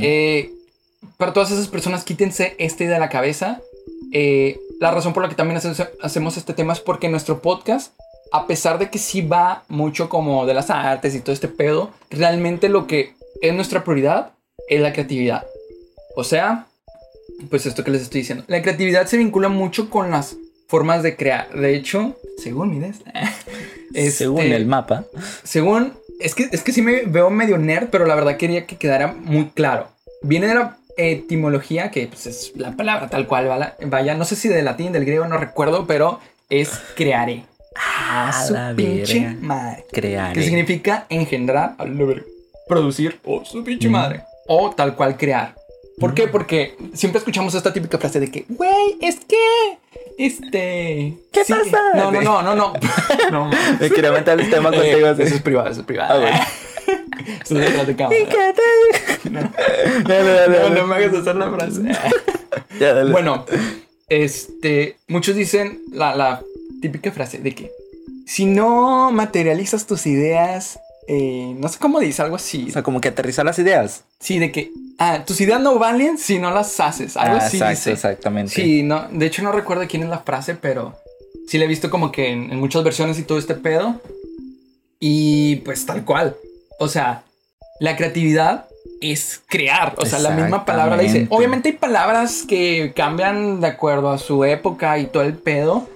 [0.01, 0.51] Eh,
[1.17, 3.61] para todas esas personas, quítense esta idea de la cabeza.
[4.11, 7.93] Eh, la razón por la que también hace- hacemos este tema es porque nuestro podcast,
[8.31, 11.91] a pesar de que sí va mucho como de las artes y todo este pedo,
[12.09, 14.31] realmente lo que es nuestra prioridad
[14.67, 15.45] es la creatividad.
[16.15, 16.67] O sea,
[17.49, 18.43] pues esto que les estoy diciendo.
[18.47, 20.35] La creatividad se vincula mucho con las
[20.67, 21.49] formas de crear.
[21.53, 23.01] De hecho, según mi des-
[24.15, 25.05] Según este, el mapa.
[25.43, 28.77] según, es que, es que sí me veo medio nerd, pero la verdad quería que
[28.77, 29.87] quedara muy claro.
[30.23, 33.73] Viene de la etimología, que pues, es la palabra tal cual, ¿vale?
[33.85, 37.45] vaya, no sé si del latín, del griego, no recuerdo, pero es crearé.
[37.75, 39.37] A A su la pinche verga.
[39.41, 39.85] madre.
[39.91, 40.33] Crear.
[40.33, 41.75] Que significa engendrar,
[42.67, 43.91] producir, o su pinche Mm.
[43.91, 44.23] madre.
[44.47, 45.55] O tal cual crear.
[45.99, 46.27] ¿Por qué?
[46.27, 49.77] Porque siempre escuchamos esta típica frase de que, güey, es que,
[50.17, 51.17] este...
[51.31, 51.81] ¿Qué pasa?
[51.95, 52.73] No, no, no, no, no.
[53.31, 53.51] no.
[53.79, 55.07] Me quería meter el tema contigo.
[55.07, 56.13] Eh, eso es privado, eso es privado.
[56.13, 56.39] Ah, bueno.
[57.41, 58.17] Eso es detrás de cámara.
[59.23, 60.75] Dale, dale, No, dale.
[60.81, 61.81] no me hagas hacer la frase.
[62.79, 63.11] Ya, dale.
[63.11, 63.45] bueno,
[64.09, 66.41] este, muchos dicen la, la
[66.81, 67.71] típica frase de que
[68.25, 72.65] si no materializas tus ideas, eh, no sé cómo dice, algo así.
[72.69, 74.03] O sea, como que aterrizar las ideas.
[74.19, 77.17] Sí, de que, ah, tus ideas no valen si no las haces.
[77.17, 77.91] Algo Ah, así exacto, dice.
[77.91, 78.51] exactamente.
[78.53, 80.95] Sí, no, de hecho no recuerdo quién es la frase, pero
[81.47, 84.01] sí la he visto como que en, en muchas versiones y todo este pedo.
[84.99, 86.35] Y pues tal cual.
[86.79, 87.23] O sea,
[87.79, 88.67] la creatividad
[89.01, 89.95] es crear.
[89.97, 91.27] O sea, la misma palabra la dice.
[91.29, 95.87] Obviamente hay palabras que cambian de acuerdo a su época y todo el pedo.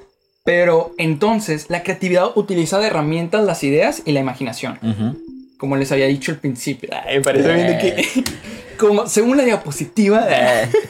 [0.47, 4.79] Pero entonces la creatividad utiliza de herramientas las ideas y la imaginación.
[5.57, 6.89] Como les había dicho al principio.
[6.93, 8.05] Ay, me parece bien de Eh.
[8.05, 8.23] que...
[8.77, 10.25] Como según la diapositiva...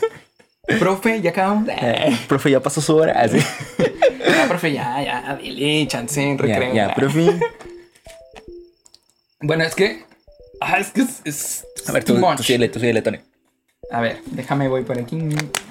[0.80, 1.70] Profe, ya acabamos.
[1.70, 3.20] Eh, profe, ya pasó su hora.
[3.20, 3.40] Así.
[3.40, 6.74] Ya, profe, ya, ya, dile, chance recreo.
[6.74, 6.94] ya, ya.
[6.94, 7.40] profe.
[9.40, 10.04] Bueno, es que.
[10.60, 11.22] Ah, es que es.
[11.24, 13.20] es A ver, tú, tú síguele, tú síguele, Tony.
[13.90, 15.18] A ver, déjame, voy por aquí.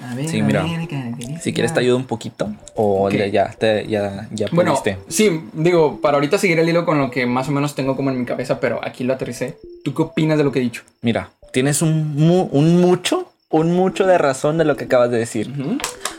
[0.03, 0.63] A ver, Sí, a mira.
[0.63, 1.39] ver.
[1.39, 2.49] Si quieres te ayudo un poquito.
[2.75, 3.13] O Ok.
[3.13, 4.97] le- ya, te, ya, ya Bueno, pudiste.
[5.07, 8.09] sí, digo, para ahorita seguir el hilo con lo que más o menos tengo como
[8.09, 9.57] en mi cabeza, pero aquí lo aterricé.
[9.83, 10.81] ¿Tú qué opinas de lo que he dicho?
[11.01, 15.19] Mira, tienes un, mu- un mucho, un mucho de razón de lo que acabas de
[15.19, 15.53] decir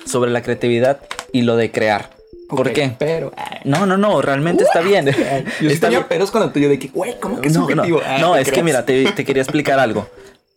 [0.06, 1.00] sobre la creatividad
[1.32, 2.10] y lo de crear.
[2.48, 2.92] ¿Por Ok, qué?
[2.96, 3.32] Pero.
[3.36, 5.04] ay, No, no, no, realmente está bien.
[5.06, 5.12] Yo
[5.58, 6.08] sí Está tenía bien.
[6.08, 8.00] peros con lo tuyo de que, güey, ¿cómo que es No, no, subjetivo?
[8.06, 8.64] Ah, no, te es que creas.
[8.64, 10.08] mira, te, te quería explicar algo.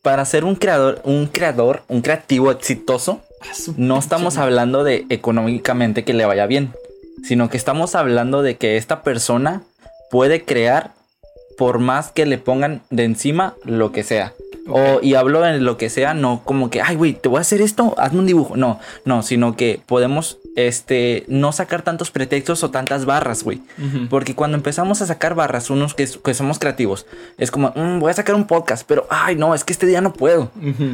[0.01, 6.03] Para ser un creador, un creador, un creativo exitoso, Ah, no estamos hablando de económicamente
[6.03, 6.73] que le vaya bien,
[7.23, 9.63] sino que estamos hablando de que esta persona
[10.11, 10.91] puede crear
[11.57, 14.33] por más que le pongan de encima lo que sea.
[14.67, 17.41] O, y hablo en lo que sea, no como que, ay, güey, te voy a
[17.41, 18.55] hacer esto, hazme un dibujo.
[18.55, 23.61] No, no, sino que podemos, este, no sacar tantos pretextos o tantas barras, güey.
[24.09, 27.05] Porque cuando empezamos a sacar barras, unos que, que somos creativos,
[27.37, 29.99] es como, "Mm, voy a sacar un podcast, pero, ay, no, es que este día
[30.01, 30.51] no puedo.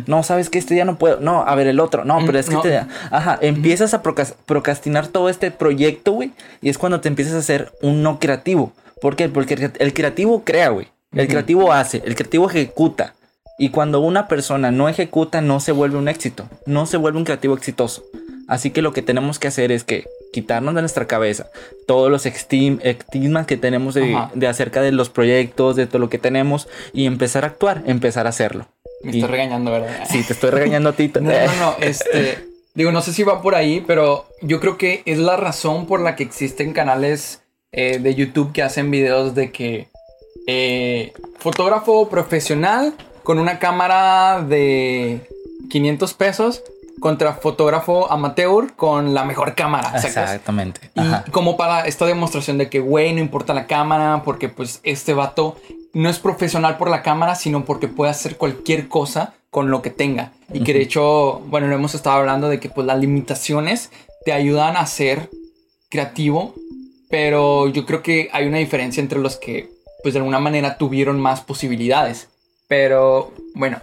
[0.08, 1.20] No, sabes que este día no puedo.
[1.20, 2.06] No, a ver el otro.
[2.06, 2.60] No, Mm, pero es que no.
[2.60, 2.88] este día.
[3.12, 6.32] Ajá, empiezas a procrastinar todo este proyecto, güey.
[6.62, 8.72] Y es cuando te empiezas a hacer un no creativo.
[9.02, 9.28] ¿Por qué?
[9.30, 10.88] Porque el creativo crea, güey.
[11.14, 13.14] El creativo hace, el creativo ejecuta.
[13.58, 16.48] Y cuando una persona no ejecuta, no se vuelve un éxito.
[16.66, 18.04] No se vuelve un creativo exitoso.
[18.48, 21.48] Así que lo que tenemos que hacer es que quitarnos de nuestra cabeza
[21.88, 26.18] todos los estigmas que tenemos de, de acerca de los proyectos, de todo lo que
[26.18, 28.68] tenemos y empezar a actuar, empezar a hacerlo.
[29.04, 30.06] Me Y- estoy regañando, ¿verdad?
[30.10, 31.12] Sí, te estoy regañando a ti.
[31.22, 35.02] No, no, no, este, digo, no sé si va por ahí, pero yo creo que
[35.06, 37.42] es la razón por la que existen canales
[37.72, 39.88] eh, de YouTube que hacen videos de que
[40.48, 42.94] eh, fotógrafo profesional
[43.28, 45.20] con una cámara de
[45.70, 46.64] 500 pesos
[47.02, 49.92] contra fotógrafo amateur con la mejor cámara.
[50.02, 50.80] Exactamente.
[50.96, 51.26] Y Ajá.
[51.32, 55.58] como para esta demostración de que, güey, no importa la cámara, porque pues este vato
[55.92, 59.90] no es profesional por la cámara, sino porque puede hacer cualquier cosa con lo que
[59.90, 60.32] tenga.
[60.54, 63.92] Y que de hecho, bueno, lo hemos estado hablando de que pues las limitaciones
[64.24, 65.30] te ayudan a ser
[65.90, 66.56] creativo,
[67.10, 69.70] pero yo creo que hay una diferencia entre los que
[70.02, 72.30] pues de alguna manera tuvieron más posibilidades.
[72.68, 73.82] Pero bueno,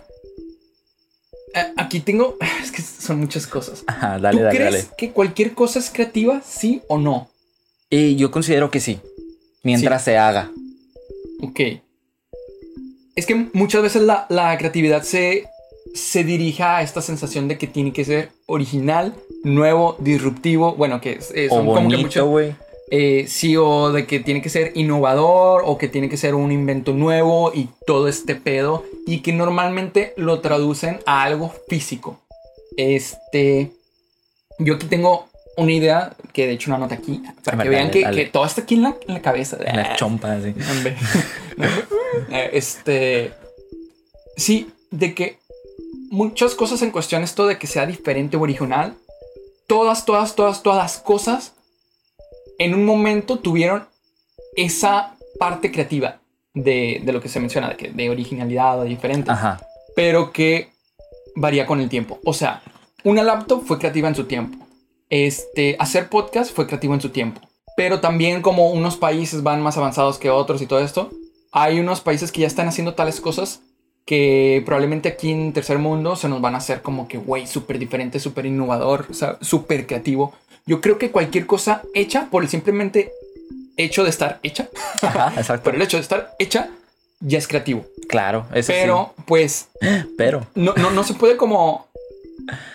[1.76, 3.84] aquí tengo, es que son muchas cosas.
[3.86, 4.86] Ajá, dale, ¿Tú dale, crees dale.
[4.96, 7.28] que cualquier cosa es creativa, sí o no?
[7.90, 8.98] Y yo considero que sí.
[9.62, 10.50] Mientras se haga.
[11.40, 11.60] Ok.
[13.16, 15.44] Es que muchas veces la, la creatividad se,
[15.94, 20.74] se dirige a esta sensación de que tiene que ser original, nuevo, disruptivo.
[20.74, 22.56] Bueno, que es, es- O son como que bonito, mucho-.
[22.96, 26.52] Eh, sí, o de que tiene que ser innovador, o que tiene que ser un
[26.52, 28.84] invento nuevo y todo este pedo.
[29.04, 32.20] Y que normalmente lo traducen a algo físico.
[32.76, 33.72] Este.
[34.60, 37.92] Yo aquí tengo una idea que de hecho una nota aquí para que vean dale,
[37.92, 38.24] que, dale.
[38.24, 39.58] que todo está aquí en la, en la cabeza.
[39.64, 40.38] En la chompa.
[42.30, 43.32] Eh, este.
[44.36, 45.38] Sí, de que
[46.10, 48.94] muchas cosas en cuestión, esto de que sea diferente o original,
[49.66, 51.54] todas, todas, todas, todas las cosas
[52.58, 53.86] en un momento tuvieron
[54.56, 56.20] esa parte creativa
[56.54, 59.60] de, de lo que se menciona, de, que, de originalidad o diferente, Ajá.
[59.96, 60.70] pero que
[61.34, 62.20] varía con el tiempo.
[62.24, 62.62] O sea,
[63.02, 64.64] una laptop fue creativa en su tiempo.
[65.10, 67.40] Este, hacer podcast fue creativo en su tiempo.
[67.76, 71.10] Pero también como unos países van más avanzados que otros y todo esto,
[71.52, 73.60] hay unos países que ya están haciendo tales cosas
[74.04, 77.78] que probablemente aquí en tercer mundo se nos van a hacer como que, güey, súper
[77.78, 80.34] diferente, súper innovador, o sea, súper creativo.
[80.66, 83.12] Yo creo que cualquier cosa hecha por el simplemente
[83.76, 84.68] hecho de estar hecha,
[85.02, 85.64] Ajá, exacto.
[85.64, 86.70] por el hecho de estar hecha,
[87.20, 87.84] ya es creativo.
[88.08, 89.68] Claro, eso Pero, pues.
[90.16, 90.46] Pero.
[90.54, 91.88] no, no, no se puede como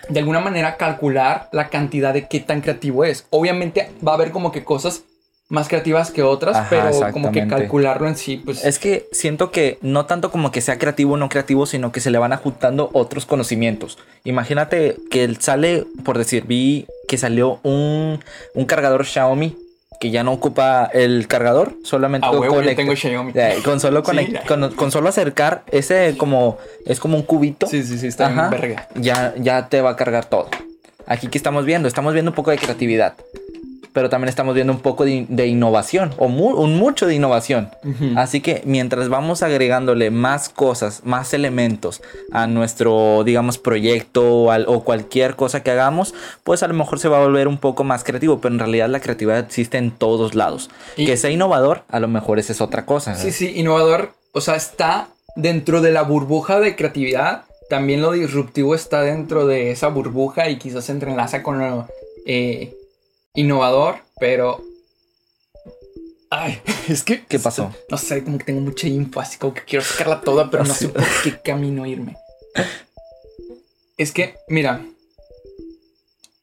[0.09, 3.25] de alguna manera calcular la cantidad de qué tan creativo es.
[3.29, 5.03] Obviamente va a haber como que cosas
[5.49, 9.49] más creativas que otras, Ajá, pero como que calcularlo en sí, pues Es que siento
[9.51, 12.33] que no tanto como que sea creativo o no creativo, sino que se le van
[12.33, 13.97] ajustando otros conocimientos.
[14.23, 18.19] Imagínate que él sale, por decir, vi que salió un,
[18.53, 19.55] un cargador Xiaomi
[19.99, 23.31] que ya no ocupa el cargador, solamente A con huevo, yo conecta- tengo Xiaomi.
[23.35, 24.43] Eh, con solo Sí, conect- ya.
[24.45, 27.65] con, con solo acercar ese como es como un cubito.
[27.67, 28.87] Sí, sí, sí, está Ajá, verga.
[28.95, 30.47] ya ya te va a cargar todo.
[31.07, 33.15] Aquí que estamos viendo, estamos viendo un poco de creatividad,
[33.93, 37.69] pero también estamos viendo un poco de, de innovación o mu- un mucho de innovación.
[38.15, 44.65] Así que mientras vamos agregándole más cosas, más elementos a nuestro, digamos, proyecto o, al-
[44.67, 47.83] o cualquier cosa que hagamos, pues a lo mejor se va a volver un poco
[47.83, 50.69] más creativo, pero en realidad la creatividad existe en todos lados.
[50.97, 53.15] Y- Que sea innovador, a lo mejor esa es otra cosa.
[53.15, 54.13] Sí, sí, innovador.
[54.31, 57.43] O sea, está dentro de la burbuja de creatividad.
[57.69, 61.87] También lo disruptivo está dentro de esa burbuja y quizás se entrelaza con lo
[62.25, 62.73] eh,
[63.35, 64.61] innovador, pero.
[66.29, 67.25] Ay, es que.
[67.25, 67.73] ¿Qué pasó?
[67.89, 70.73] No sé, como que tengo mucha info, así como que quiero sacarla toda, pero no
[70.73, 72.15] sé por qué camino irme.
[73.97, 74.85] Es que, mira.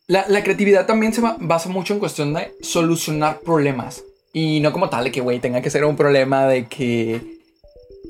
[0.09, 4.05] La, la creatividad también se ba- basa mucho en cuestión de solucionar problemas.
[4.33, 7.41] Y no como tal de que, güey, tenga que ser un problema de que.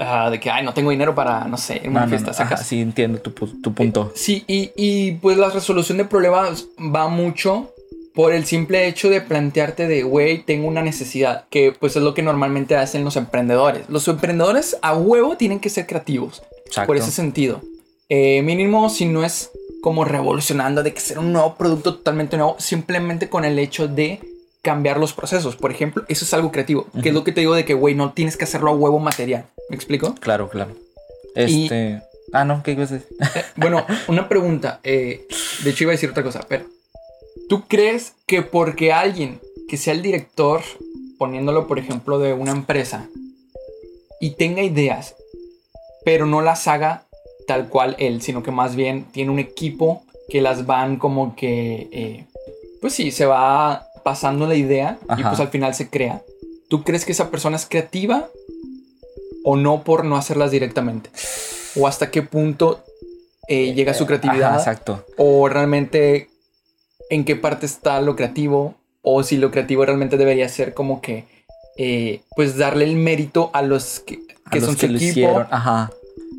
[0.01, 2.43] ah, de que, ay, no tengo dinero para, no sé, No, una no, no, fiesta,
[2.43, 4.13] ajá, sí, entiendo tu, tu punto.
[4.15, 7.73] Sí, y, y, pues la resolución de problemas va mucho
[8.17, 12.15] por el simple hecho de plantearte de, güey, tengo una necesidad, que pues es lo
[12.15, 13.83] que normalmente hacen los emprendedores.
[13.89, 16.87] Los emprendedores a huevo tienen que ser creativos, Exacto.
[16.89, 17.61] por ese sentido.
[18.09, 19.51] Eh, mínimo si no es
[19.83, 24.19] como revolucionando de que ser un nuevo producto totalmente nuevo, simplemente con el hecho de
[24.63, 25.55] cambiar los procesos.
[25.55, 27.95] Por ejemplo, eso es algo creativo, que es lo que te digo de que, güey,
[27.95, 29.45] no tienes que hacerlo a huevo material.
[29.69, 30.15] ¿Me explico?
[30.21, 30.73] Claro, claro.
[31.37, 32.01] Y- Este.
[32.33, 33.09] Ah, no, ¿qué ibas a decir?
[33.37, 34.81] Eh, bueno, una pregunta.
[34.83, 35.27] eh,
[35.63, 36.65] de hecho, iba a decir otra cosa, pero
[37.49, 40.63] ¿tú crees que porque alguien que sea el director,
[41.19, 43.09] poniéndolo por ejemplo de una empresa,
[44.21, 45.15] y tenga ideas,
[46.05, 47.05] pero no las haga
[47.47, 51.89] tal cual él, sino que más bien tiene un equipo que las van como que,
[51.93, 52.25] eh,
[52.81, 56.23] pues sí, se va pasando la idea y pues al final se crea.
[56.69, 58.29] ¿Tú crees que esa persona es creativa
[59.45, 61.11] o no por no hacerlas directamente?
[61.77, 62.83] ¿O hasta qué punto
[63.49, 64.51] eh, llega su creatividad?
[64.51, 65.05] Ajá, exacto.
[65.17, 66.29] ¿O realmente
[67.11, 68.75] en qué parte está lo creativo?
[69.03, 71.25] ¿O si lo creativo realmente debería ser como que,
[71.77, 74.99] eh, pues darle el mérito a los que, A que los son que su lo
[74.99, 75.11] equipo?
[75.11, 75.47] hicieron.
[75.51, 75.91] Ajá.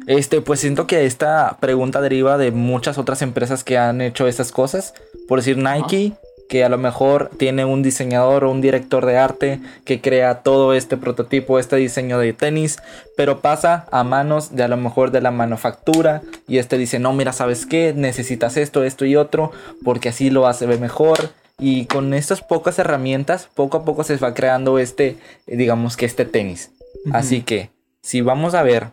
[0.08, 4.52] Este, pues siento que esta pregunta deriva de muchas otras empresas que han hecho esas
[4.52, 4.94] cosas.
[5.28, 6.14] Por decir Nike,
[6.50, 10.74] que a lo mejor tiene un diseñador o un director de arte que crea todo
[10.74, 12.78] este prototipo, este diseño de tenis,
[13.16, 17.14] pero pasa a manos de a lo mejor de la manufactura y este dice, no,
[17.14, 17.94] mira, ¿sabes qué?
[17.96, 19.52] Necesitas esto, esto y otro,
[19.84, 21.32] porque así lo hace mejor.
[21.60, 26.26] Y con estas pocas herramientas, poco a poco se va creando este, digamos que este
[26.26, 26.72] tenis.
[27.12, 28.90] Así que, si vamos a ver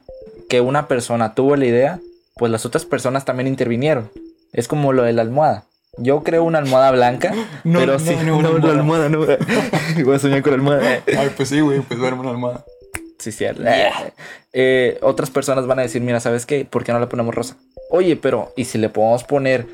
[0.49, 2.01] que una persona tuvo la idea,
[2.37, 4.11] pues las otras personas también intervinieron.
[4.53, 5.65] Es como lo de la almohada.
[5.99, 7.33] Yo creo una almohada blanca,
[7.65, 9.09] No, pero no, sí, no, una la almohada.
[9.09, 9.21] no.
[10.05, 11.03] Voy a soñar con la almohada.
[11.19, 12.65] Ay, pues sí, güey, pues duerme una almohada.
[13.19, 13.63] Sí, cierto.
[14.53, 16.65] Eh, otras personas van a decir, mira, ¿sabes qué?
[16.65, 17.57] ¿Por qué no le ponemos rosa?
[17.91, 19.67] Oye, pero ¿y si le podemos poner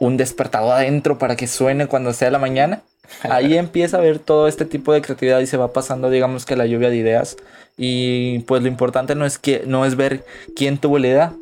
[0.00, 2.82] un despertador adentro para que suene cuando sea la mañana?
[3.22, 6.56] Ahí empieza a ver todo este tipo de creatividad y se va pasando, digamos que
[6.56, 7.36] la lluvia de ideas.
[7.78, 11.32] Y pues lo importante no es que no es ver quién tuvo la idea,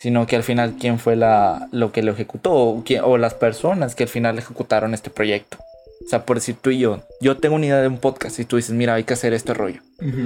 [0.00, 3.34] sino que al final quién fue la, lo que lo ejecutó o, quién- o las
[3.34, 5.58] personas que al final ejecutaron este proyecto.
[6.04, 8.44] O sea, por decir tú y yo, yo tengo una idea de un podcast y
[8.46, 9.80] tú dices, mira, hay que hacer este rollo.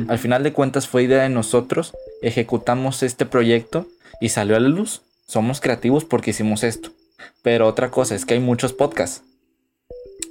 [0.09, 3.87] Al final de cuentas fue idea de nosotros, ejecutamos este proyecto
[4.21, 5.03] y salió a la luz.
[5.27, 6.91] Somos creativos porque hicimos esto.
[7.43, 9.23] Pero otra cosa es que hay muchos podcasts.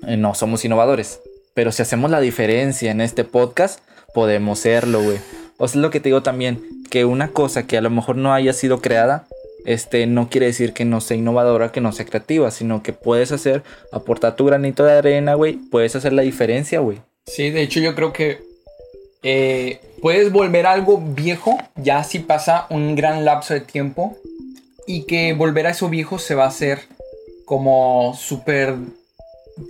[0.08, 1.20] Eh, no somos innovadores.
[1.54, 3.80] Pero si hacemos la diferencia en este podcast,
[4.14, 5.18] podemos serlo, güey.
[5.58, 8.16] O sea, es lo que te digo también, que una cosa que a lo mejor
[8.16, 9.28] no haya sido creada,
[9.66, 13.32] este, no quiere decir que no sea innovadora, que no sea creativa, sino que puedes
[13.32, 15.54] hacer, aportar tu granito de arena, güey.
[15.54, 17.00] Puedes hacer la diferencia, güey.
[17.26, 18.42] Sí, de hecho yo creo que
[19.24, 24.18] eh, puedes volver algo viejo ya si pasa un gran lapso de tiempo
[24.86, 26.82] y que volver a eso viejo se va a hacer
[27.46, 28.76] como súper,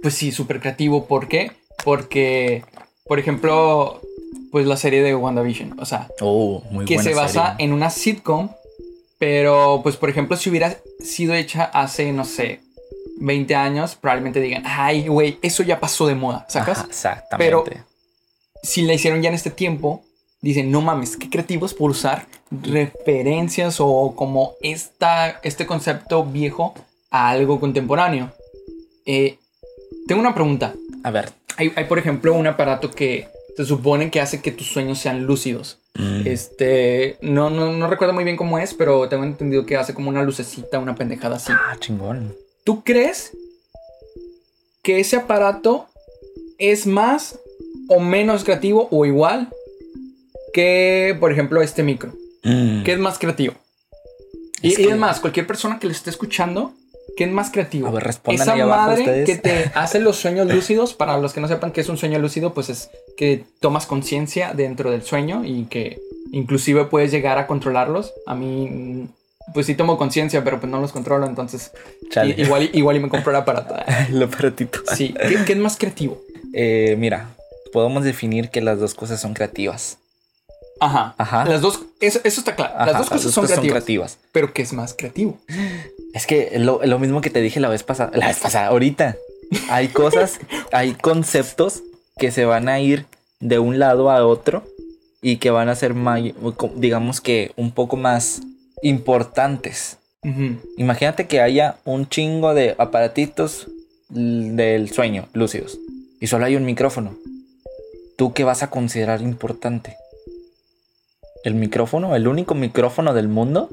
[0.01, 1.05] pues sí, súper creativo.
[1.05, 1.51] ¿Por qué?
[1.83, 2.63] Porque,
[3.05, 4.01] por ejemplo,
[4.53, 7.65] pues la serie de WandaVision, o sea, Oh, muy que buena se basa serie.
[7.65, 8.49] en una sitcom,
[9.17, 12.59] pero pues por ejemplo si hubiera sido hecha hace, no sé,
[13.17, 16.77] 20 años, probablemente digan, ay, güey, eso ya pasó de moda, ¿sacas?
[16.77, 17.81] Ajá, exactamente.
[18.61, 20.03] si la hicieron ya en este tiempo,
[20.39, 26.75] dicen, no mames, qué creativos por usar referencias o como esta, este concepto viejo
[27.09, 28.31] a algo contemporáneo.
[29.07, 29.39] Eh,
[30.07, 30.75] tengo una pregunta.
[31.03, 31.31] A ver.
[31.57, 35.25] Hay, hay, por ejemplo, un aparato que se supone que hace que tus sueños sean
[35.25, 35.79] lúcidos.
[35.95, 36.25] Mm.
[36.25, 40.09] Este, no, no, no recuerdo muy bien cómo es, pero tengo entendido que hace como
[40.09, 41.51] una lucecita, una pendejada así.
[41.53, 42.33] Ah, chingón.
[42.63, 43.31] ¿Tú crees
[44.81, 45.87] que ese aparato
[46.57, 47.39] es más
[47.87, 49.49] o menos creativo o igual
[50.53, 52.13] que, por ejemplo, este micro.
[52.43, 52.83] Mm.
[52.83, 53.55] ¿Qué es más creativo?
[54.61, 56.73] Y Es y es, que- más, cualquier persona que lo esté escuchando,
[57.17, 57.87] ¿qué es más creativo?
[57.87, 59.25] A ver, respondan Esa abajo madre ustedes.
[59.25, 62.19] que te hace los sueños lúcidos, para los que no sepan qué es un sueño
[62.19, 65.99] lúcido, pues es que tomas conciencia dentro del sueño y que
[66.31, 68.13] inclusive puedes llegar a controlarlos.
[68.25, 69.07] A mí,
[69.53, 71.71] pues sí tomo conciencia, pero pues no los controlo, entonces
[72.09, 72.35] Chale.
[72.37, 73.75] igual, igual y me compro el aparato.
[74.09, 74.79] El aparatito.
[74.95, 76.21] Sí, ¿qué, qué es más creativo?
[76.53, 77.29] Eh, mira,
[77.71, 79.97] podemos definir que las dos cosas son creativas.
[80.79, 81.15] Ajá.
[81.17, 81.45] Ajá.
[81.45, 82.73] Las dos, eso, eso está claro.
[82.75, 84.17] Ajá, las dos cosas son, creativas, creativas.
[84.31, 85.37] Pero ¿qué es más creativo?
[86.13, 89.17] Es que lo, lo mismo que te dije la vez pasada, la vez pasada, ahorita.
[89.69, 90.39] Hay cosas,
[90.71, 91.83] hay conceptos
[92.17, 93.05] que se van a ir
[93.39, 94.63] de un lado a otro
[95.21, 95.95] y que van a ser,
[96.75, 98.41] digamos que, un poco más
[98.81, 99.97] importantes.
[100.77, 103.67] Imagínate que haya un chingo de aparatitos
[104.09, 105.79] del sueño, lúcidos,
[106.19, 107.15] y solo hay un micrófono.
[108.17, 109.97] ¿Tú qué vas a considerar importante?
[111.43, 112.15] ¿El micrófono?
[112.15, 113.69] ¿El único micrófono del mundo?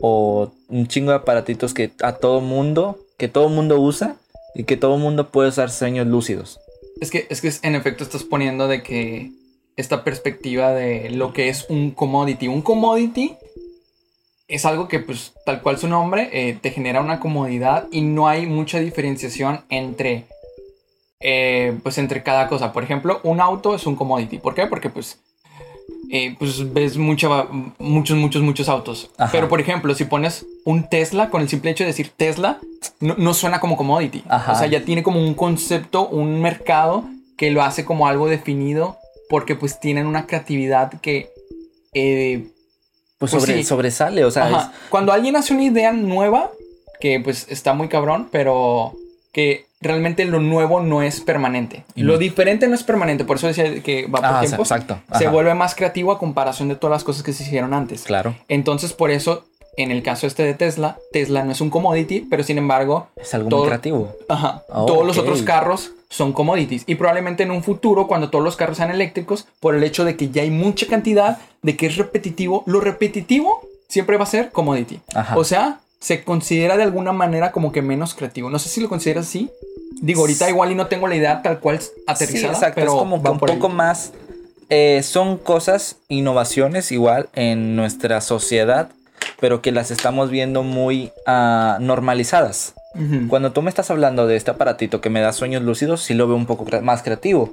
[0.00, 4.16] ¿O un chingo de aparatitos que a todo mundo, que todo mundo usa
[4.54, 6.60] y que todo mundo puede usar sueños lúcidos?
[7.00, 9.32] Es que, es que en efecto estás poniendo de que
[9.76, 12.48] esta perspectiva de lo que es un commodity.
[12.48, 13.36] Un commodity
[14.48, 18.28] es algo que, pues, tal cual su nombre, eh, te genera una comodidad y no
[18.28, 20.26] hay mucha diferenciación entre,
[21.20, 22.72] eh, pues, entre cada cosa.
[22.72, 24.38] Por ejemplo, un auto es un commodity.
[24.38, 24.66] ¿Por qué?
[24.66, 25.18] Porque, pues,
[26.10, 27.28] eh, pues ves mucha,
[27.78, 29.10] muchos, muchos, muchos autos.
[29.18, 29.32] Ajá.
[29.32, 32.58] Pero, por ejemplo, si pones un Tesla, con el simple hecho de decir Tesla,
[33.00, 34.22] no, no suena como commodity.
[34.28, 34.52] Ajá.
[34.52, 37.04] O sea, ya tiene como un concepto, un mercado
[37.36, 38.96] que lo hace como algo definido
[39.28, 41.30] porque pues tienen una creatividad que...
[41.94, 42.46] eh,
[43.18, 43.64] Pues, Pues sobre- sí.
[43.64, 44.72] sobresale, o sea.
[44.90, 46.50] Cuando alguien hace una idea nueva,
[47.00, 48.92] que pues está muy cabrón, pero
[49.32, 51.84] que realmente lo nuevo no es permanente.
[51.94, 54.40] Y Lo no- diferente no es permanente, por eso decía que va es- por Ah,
[54.40, 54.70] tiempos.
[54.70, 54.98] exacto.
[55.18, 58.02] Se vuelve más creativo a comparación de todas las cosas que se hicieron antes.
[58.02, 59.44] Claro, Entonces, por eso,
[59.76, 63.34] en el caso este de Tesla, Tesla no es un commodity, pero sin embargo, es
[63.34, 64.12] algo todo- muy creativo.
[64.28, 64.62] Ajá.
[64.68, 66.84] Oh, todos los otros carros son commodities.
[66.86, 70.16] Y probablemente en un futuro, cuando todos los carros sean eléctricos, por el hecho de
[70.16, 74.50] que ya hay mucha cantidad, de que es repetitivo, lo repetitivo siempre va a ser
[74.52, 75.00] commodity.
[75.14, 75.36] Ajá.
[75.36, 78.50] O sea, se considera de alguna manera como que menos creativo.
[78.50, 79.50] No sé si lo consideras así.
[80.02, 82.74] Digo, ahorita igual y no tengo la idea tal cual aterrizada, Sí, exacto.
[82.74, 83.54] pero es como que un ahí.
[83.56, 84.12] poco más.
[84.68, 88.90] eh, son cosas, innovaciones igual en nuestra sociedad,
[89.40, 92.74] pero que las estamos viendo muy ah, normalizadas.
[93.28, 96.26] Cuando tú me estás hablando de este aparatito que me da sueños lúcidos, sí lo
[96.28, 97.52] veo un poco más creativo.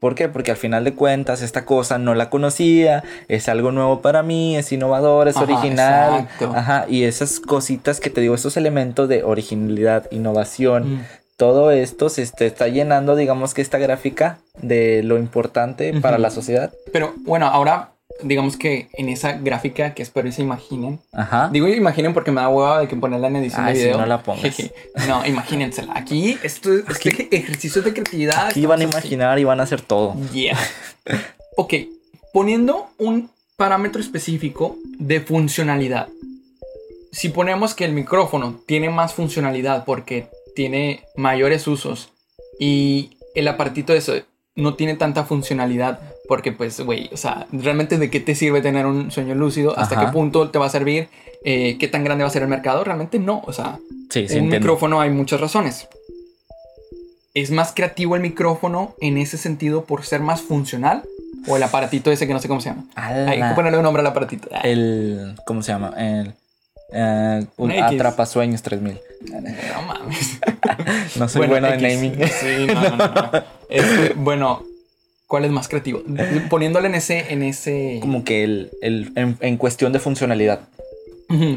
[0.00, 0.28] ¿Por qué?
[0.28, 4.56] Porque al final de cuentas esta cosa no la conocía, es algo nuevo para mí,
[4.56, 6.20] es innovador, es Ajá, original.
[6.20, 6.52] exacto.
[6.56, 11.00] Ajá, y esas cositas que te digo, esos elementos de originalidad, innovación, Mm.
[11.36, 16.72] todo esto se está llenando, digamos que esta gráfica de lo importante para la sociedad.
[16.92, 17.90] Pero bueno, ahora
[18.22, 21.00] digamos que en esa gráfica que espero y se imaginen.
[21.12, 21.48] Ajá.
[21.52, 24.00] Digo imaginen porque me da hueva de que ponerla en edición Ay, de si video.
[24.00, 24.56] no la pongas.
[25.08, 25.92] No, imagínensela.
[25.96, 28.48] Aquí, esto, este ejercicio de creatividad.
[28.48, 28.92] Aquí van a así.
[28.92, 30.14] imaginar y van a hacer todo.
[30.32, 30.58] Yeah.
[31.56, 31.74] ok,
[32.32, 36.08] poniendo un parámetro específico de funcionalidad.
[37.10, 42.10] Si ponemos que el micrófono tiene más funcionalidad porque tiene mayores usos
[42.58, 46.00] y el apartito ese no tiene tanta funcionalidad
[46.32, 49.96] porque pues, güey, o sea, realmente de qué te sirve tener un sueño lúcido, hasta
[49.96, 50.06] Ajá.
[50.06, 51.08] qué punto te va a servir,
[51.44, 53.78] Eh, qué tan grande va a ser el mercado, realmente no, o sea,
[54.08, 54.56] Sí, sí, un entiendo.
[54.60, 55.88] micrófono hay muchas razones.
[57.34, 61.02] ¿Es más creativo el micrófono en ese sentido por ser más funcional?
[61.46, 62.84] ¿O el aparatito ese que no sé cómo se llama?
[62.94, 64.48] Hay que ponerle un nombre al aparatito.
[64.52, 65.34] Ah, El.
[65.46, 65.92] ¿Cómo se llama?
[65.98, 66.32] El.
[66.94, 67.72] eh, un.
[67.72, 68.98] Atrapasueños 3000.
[69.30, 70.38] No mames.
[71.16, 71.94] No soy bueno, en X.
[71.94, 72.14] naming.
[72.28, 73.06] Sí, no, no, no.
[73.14, 73.30] no.
[73.68, 74.62] Este, bueno,
[75.32, 76.02] ¿cuál es más creativo?
[76.50, 80.68] Poniéndole en ese, en ese, Como que el, el- en, en cuestión de funcionalidad.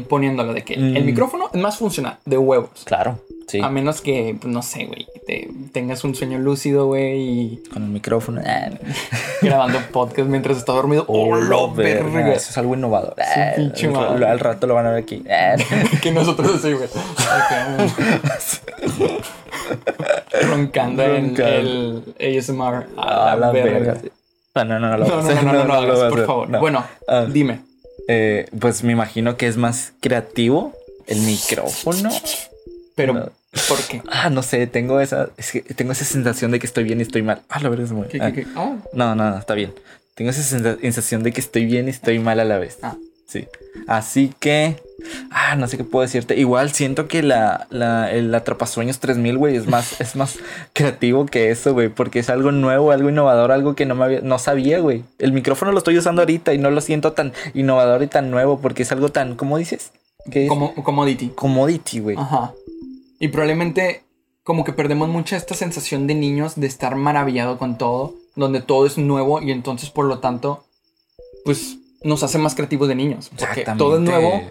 [0.08, 1.04] Poniéndolo de que el Mm.
[1.04, 2.70] micrófono es más funcional, de huevos.
[2.86, 3.60] Claro, sí.
[3.62, 7.82] A menos que, pues, no sé, güey, te tengas un sueño lúcido, güey, y Con
[7.84, 8.40] el micrófono.
[8.44, 8.70] Ah,
[9.42, 11.04] grabando podcast mientras estás dormido.
[11.08, 12.32] ¡Oh, la verga, verga!
[12.34, 13.14] Eso es algo innovador.
[13.16, 15.24] Sí, Ah, pinche al- rato lo van a ver aquí.
[15.30, 15.56] Ah,
[16.02, 16.88] que nosotros así, güey.
[20.48, 22.86] Roncando en el ASMR.
[22.96, 23.96] A, A la verga.
[24.54, 26.48] No, no, no, no, lo No, no, no, no, no, lo lo hagas, por favor.
[26.48, 26.60] no.
[26.60, 27.26] Bueno, Ah.
[27.30, 27.60] dime.
[28.08, 30.72] Eh, pues me imagino que es más creativo
[31.06, 32.10] el micrófono.
[32.96, 33.30] Pero, No.
[33.68, 34.02] ¿por qué?
[34.10, 37.02] Ah, no sé, tengo esa, es que tengo esa sensación de que estoy bien y
[37.02, 37.42] estoy mal.
[37.48, 38.08] Ah, la verdad es muy.
[38.08, 38.32] ¿Qué, ah.
[38.32, 38.48] qué, qué?
[38.56, 39.72] Ah, No, no, no, está bien.
[40.16, 42.78] Tengo esa sensa- sensación de que estoy bien y estoy mal a la vez.
[42.82, 42.96] ah.
[43.28, 43.46] Sí.
[43.88, 44.76] Así que.
[45.30, 46.36] Ah, no sé qué puedo decirte.
[46.36, 50.38] Igual siento que la, la, el Atrapasueños 3000, güey, es más, es más
[50.72, 51.88] creativo que eso, güey.
[51.88, 55.02] Porque es algo nuevo, algo innovador, algo que no, me había, no sabía, güey.
[55.18, 58.60] El micrófono lo estoy usando ahorita y no lo siento tan innovador y tan nuevo
[58.60, 59.34] porque es algo tan.
[59.36, 59.90] ¿Cómo dices?
[60.30, 60.48] ¿Qué es?
[60.48, 61.28] Como commodity.
[61.34, 62.16] Commodity, güey.
[62.16, 62.52] Ajá.
[63.18, 64.02] Y probablemente
[64.42, 68.86] como que perdemos mucha esta sensación de niños de estar maravillado con todo, donde todo
[68.86, 70.64] es nuevo y entonces por lo tanto,
[71.44, 73.30] pues nos hace más creativos de niños.
[73.36, 74.42] Porque todo es nuevo,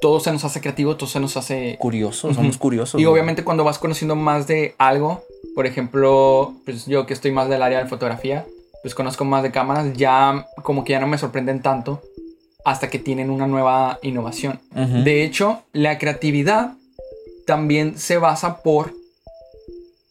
[0.00, 1.76] todo se nos hace creativo, todo se nos hace...
[1.78, 3.00] Curiosos, somos curiosos.
[3.00, 5.22] Y obviamente cuando vas conociendo más de algo,
[5.54, 8.44] por ejemplo, pues yo que estoy más del área de fotografía,
[8.82, 12.02] pues conozco más de cámaras, ya como que ya no me sorprenden tanto
[12.64, 14.58] hasta que tienen una nueva innovación.
[15.04, 16.72] De hecho, la creatividad
[17.46, 18.92] también se basa por,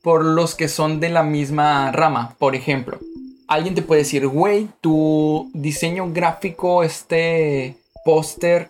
[0.01, 2.35] por los que son de la misma rama.
[2.39, 2.99] Por ejemplo,
[3.47, 7.75] alguien te puede decir, güey, tu diseño gráfico, este
[8.05, 8.69] póster,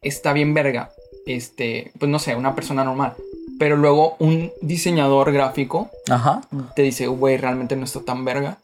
[0.00, 0.90] está bien verga.
[1.26, 3.14] Este, pues no sé, una persona normal.
[3.58, 6.40] Pero luego un diseñador gráfico Ajá.
[6.74, 8.58] te dice, güey, realmente no está tan verga.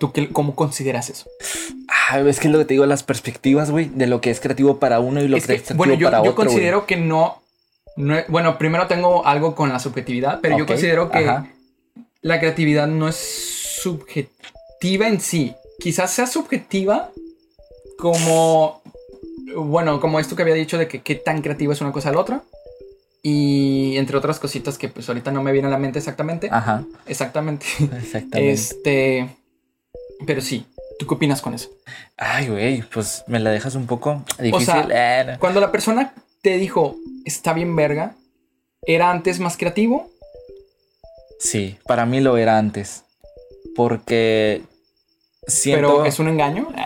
[0.00, 1.26] ¿Tú qué, cómo consideras eso?
[1.88, 4.40] Ah, es que es lo que te digo, las perspectivas, güey, de lo que es
[4.40, 6.34] creativo para uno y lo Es que, creativo bueno, yo, para yo otro.
[6.34, 6.46] güey.
[6.46, 7.42] considero que no,
[7.98, 11.48] no Bueno, primero tengo algo con la subjetividad, pero yo considero que ajá.
[12.22, 13.16] la creatividad no es
[13.82, 15.54] subjetiva en sí.
[15.80, 17.10] Quizás sea subjetiva
[17.98, 18.82] como.
[19.56, 22.12] Bueno, como esto que había dicho de que qué tan creativa es una cosa a
[22.12, 22.42] la otra.
[23.20, 26.48] Y entre otras cositas que pues ahorita no me viene a la mente exactamente.
[26.52, 27.66] Ajá, Exactamente.
[27.80, 28.50] exactamente.
[28.50, 29.28] Este.
[30.24, 30.66] Pero sí.
[31.00, 31.70] ¿Tú qué opinas con eso?
[32.16, 34.54] Ay, güey, pues me la dejas un poco difícil.
[34.54, 35.36] O sea, Eh.
[35.38, 36.12] Cuando la persona
[36.42, 38.14] te dijo, está bien verga,
[38.82, 40.10] ¿era antes más creativo?
[41.38, 43.04] Sí, para mí lo era antes.
[43.76, 44.62] Porque
[45.46, 45.88] siento.
[45.88, 46.68] Pero es un engaño.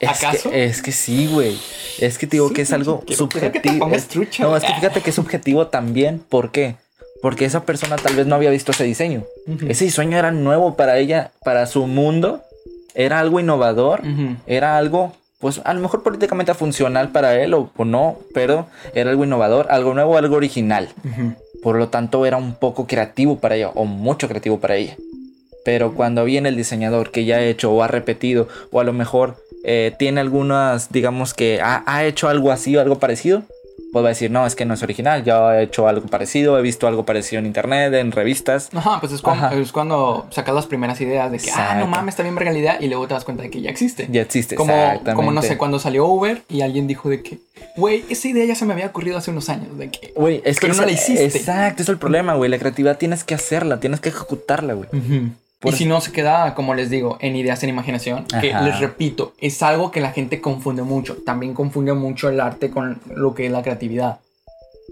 [0.00, 0.50] Es ¿Acaso?
[0.50, 1.58] Que, es que sí, güey.
[1.98, 3.88] Es que te digo Sí, que es algo subjetivo.
[3.90, 6.20] Es- no, es que fíjate que es subjetivo también.
[6.20, 6.76] ¿Por qué?
[7.20, 9.24] Porque esa persona tal vez no había visto ese diseño.
[9.68, 12.44] Ese diseño era nuevo para ella, para su mundo.
[12.94, 14.02] Era algo innovador.
[14.46, 19.10] Era algo, pues a lo mejor políticamente funcional para él o, o no, pero era
[19.10, 20.88] algo innovador, algo nuevo, algo original.
[21.62, 24.96] Por lo tanto, era un poco creativo para ella o mucho creativo para ella.
[25.64, 28.92] Pero cuando viene el diseñador que ya ha hecho o ha repetido o a lo
[28.92, 33.42] mejor eh, tiene algunas, digamos que ha, ha hecho algo así o algo parecido,
[33.92, 36.58] pues va a decir, no, es que no es original, ya he hecho algo parecido,
[36.58, 38.68] he visto algo parecido en internet, en revistas.
[38.74, 39.56] Ajá, pues es cuando, Ajá.
[39.56, 42.58] es cuando sacas las primeras ideas de que, ah, no mames, está bien verga la
[42.58, 44.06] idea, y luego te das cuenta de que ya existe.
[44.10, 45.14] Ya existe, como, exactamente.
[45.14, 47.38] como no sé, cuando salió Uber y alguien dijo de que,
[47.76, 50.12] güey, esa idea ya se me había ocurrido hace unos años, de que...
[50.14, 51.24] Güey, es que no la hiciste.
[51.24, 52.50] Exacto, es el problema, güey.
[52.50, 54.88] La creatividad tienes que hacerla, tienes que ejecutarla, güey.
[54.92, 55.30] Ujú.
[55.60, 58.78] Por y si no se queda, como les digo, en ideas en imaginación, que les
[58.78, 61.16] repito, es algo que la gente confunde mucho.
[61.16, 64.20] También confunde mucho el arte con lo que es la creatividad.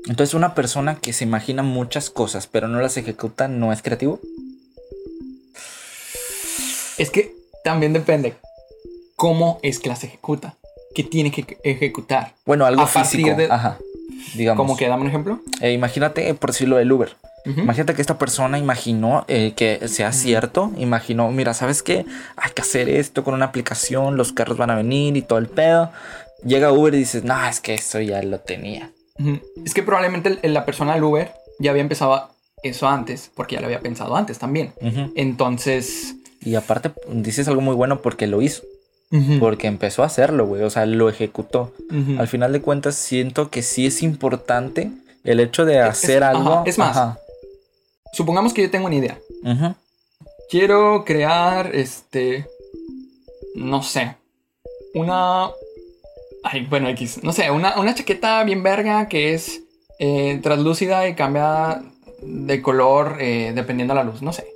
[0.08, 4.20] Entonces, una persona que se imagina muchas cosas, pero no las ejecuta, no es creativo.
[6.98, 8.34] Es que también depende
[9.14, 10.56] cómo es que las ejecuta,
[10.96, 12.32] qué tiene que ejecutar.
[12.46, 13.36] Bueno, algo A partir físico.
[13.36, 13.76] de- Ajá.
[14.34, 14.56] Digamos.
[14.64, 15.40] ¿Cómo que dame un ejemplo?
[15.60, 17.14] Eh, imagínate, por decirlo del Uber.
[17.44, 20.72] Imagínate que esta persona imaginó eh, que sea cierto.
[20.78, 22.04] Imaginó, mira, ¿sabes qué?
[22.36, 25.46] Hay que hacer esto con una aplicación, los carros van a venir y todo el
[25.46, 25.92] pedo.
[26.44, 28.90] Llega Uber y dices, no, es que eso ya lo tenía.
[29.64, 31.30] Es que probablemente la persona del Uber
[31.60, 32.30] ya había empezado
[32.64, 34.72] eso antes, porque ya lo había pensado antes también.
[35.14, 38.62] Entonces, Y aparte, dices algo muy bueno porque lo hizo.
[39.40, 40.62] Porque empezó a hacerlo, güey.
[40.62, 41.72] O sea, lo ejecutó.
[42.18, 44.90] Al final de cuentas, siento que sí es importante
[45.24, 46.50] el hecho de hacer es- algo.
[46.52, 46.96] ajá, es más.
[46.96, 47.18] Ajá.
[48.12, 49.18] supongamos que yo tengo una idea.
[49.44, 49.74] Ujú.
[50.50, 52.46] Quiero crear, este,
[53.54, 54.16] no sé,
[54.94, 55.50] una,
[56.44, 59.60] ay, bueno, X, no sé, una, una chaqueta bien verga que es
[59.98, 61.82] eh, translúcida y cambia
[62.22, 64.46] de color eh, dependiendo de la luz, no sé.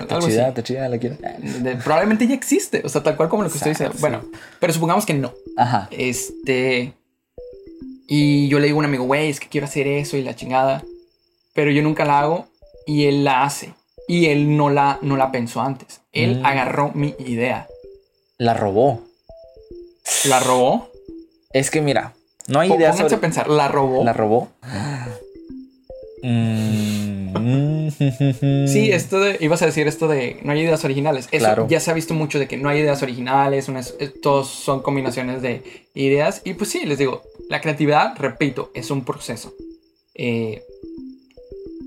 [0.00, 1.16] Está algo chida, está chida, la quiero.
[1.60, 3.84] De- probablemente ya existe, o sea, tal cual como lo que usted dice.
[3.84, 4.22] Exacto, Bueno,
[4.58, 5.32] pero supongamos que no.
[5.56, 5.88] Ajá.
[5.90, 6.92] Este.
[8.08, 10.34] Y yo le digo a un amigo, güey, es que quiero hacer eso y la
[10.34, 10.82] chingada.
[11.54, 12.46] Pero yo nunca la hago
[12.86, 13.74] y él la hace.
[14.08, 16.00] Y él no la, no la pensó antes.
[16.12, 16.46] Él Mm.
[16.46, 17.68] agarró mi idea.
[18.38, 19.02] La robó.
[20.24, 20.90] ¿La robó?
[21.52, 22.14] Es que mira,
[22.48, 23.14] no hay idea Pónganse sobre...
[23.16, 24.02] a pensar, ¿la robó?
[24.04, 24.48] ¿La robó?
[26.22, 27.09] Mm.
[28.66, 31.28] Sí, esto de, ibas a decir esto de no hay ideas originales.
[31.30, 31.66] Eso Claro.
[31.68, 35.42] ya se ha visto mucho de que no hay ideas originales, unas, todos son combinaciones
[35.42, 35.62] de
[35.94, 36.42] ideas.
[36.44, 39.52] Y pues sí, les digo, la creatividad, repito, es un proceso.
[40.14, 40.62] Eh,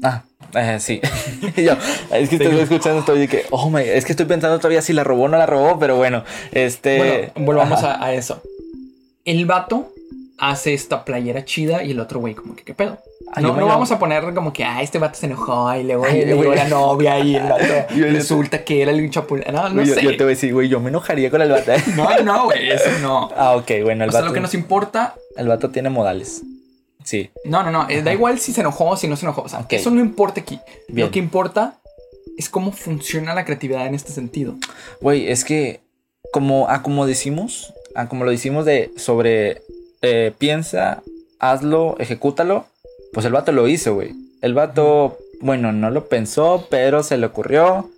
[0.06, 0.24] Ah,
[0.56, 1.00] eh, sí.
[1.56, 1.74] Yo,
[2.12, 4.91] es que estoy escuchando, estoy de que, oh my, es que estoy pensando todavía si
[4.91, 6.98] la robó o no la robó, pero bueno, este.
[6.98, 8.41] Bueno, volvamos a, a eso.
[9.24, 9.94] El vato
[10.38, 13.00] hace esta playera chida y el otro güey como que qué pedo.
[13.36, 16.06] Ah, no no vamos a poner como que, ah, este vato se enojó y luego
[16.06, 19.46] Ay, le la novia y el vato Yo- yo- resulta que era un chapulín.
[19.52, 20.04] No, yo, sé.
[20.04, 21.72] yo te voy a decir, güey, yo me enojaría con el vato.
[21.96, 23.30] No, no, güey, eso no.
[23.36, 26.44] ah, ok, bueno, el O sea, vato, lo que nos importa, el vato tiene modales.
[27.04, 29.42] Sí, no, no, no, eh, da igual si se enojó o si no se enojó.
[29.42, 30.60] O sea, eso no importa aquí.
[30.88, 31.08] Bien.
[31.08, 31.76] Lo que importa
[32.38, 34.56] es cómo funciona la creatividad en este sentido.
[35.02, 35.82] güey, es que
[36.32, 39.62] como, ah, como decimos, ah, como lo decimos de sobre
[40.02, 41.04] eh, piensa,
[41.40, 42.66] hazlo, ejecútalo,
[43.14, 44.11] pues el vato lo hizo, güey.
[44.41, 47.89] El vato, bueno, no lo pensó, pero se le ocurrió,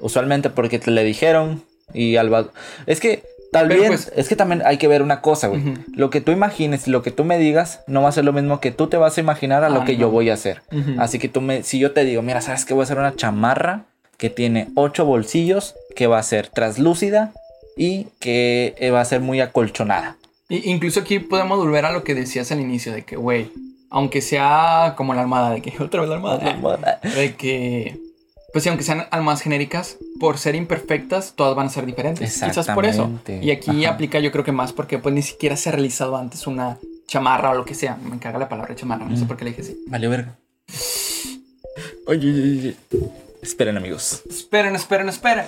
[0.00, 1.62] usualmente porque te le dijeron
[1.92, 2.52] y al vato...
[2.86, 5.62] Es que tal vez, pues- es que también hay que ver una cosa, güey.
[5.94, 8.32] Lo que tú imagines y lo que tú me digas no va a ser lo
[8.32, 10.00] mismo que tú te vas a imaginar a lo Ah, que no.
[10.00, 10.62] yo voy a hacer.
[10.98, 12.74] Así que tú me, si yo te digo, mira, ¿sabes qué?
[12.74, 13.84] Voy a hacer una chamarra
[14.18, 17.32] que tiene ocho bolsillos, que va a ser translúcida
[17.76, 20.16] y que eh, va a ser muy acolchonada.
[20.48, 23.50] Y- incluso aquí podemos volver a lo que decías al inicio, de que, güey,
[23.90, 28.00] aunque sea como la almohada, de que otra vez la almohada, de que,
[28.52, 32.32] pues sí, aunque sean almohadas genéricas, por ser imperfectas, todas van a ser diferentes.
[32.42, 33.10] Quizás por eso.
[33.40, 33.94] Y aquí Ajá.
[33.94, 37.50] aplica yo creo que más porque pues ni siquiera se ha realizado antes una chamarra
[37.50, 37.96] o lo que sea.
[37.96, 39.28] Me caga la palabra chamarra, no sé Mm.
[39.28, 39.76] por qué le dije así.
[39.88, 40.36] Vale, verga.
[42.06, 42.76] Oye, oye, oye.
[43.42, 44.22] Esperen, amigos.
[44.28, 45.46] Esperen, esperen, esperen.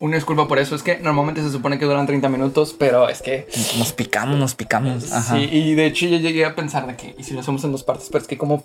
[0.00, 3.20] Una disculpa por eso, es que normalmente se supone que duran 30 minutos, pero es
[3.20, 3.46] que...
[3.76, 5.12] Nos picamos, nos picamos.
[5.12, 5.36] Ajá.
[5.36, 7.72] Sí, y de hecho yo llegué a pensar de que, y si lo hacemos en
[7.72, 8.64] dos partes, pero es que como,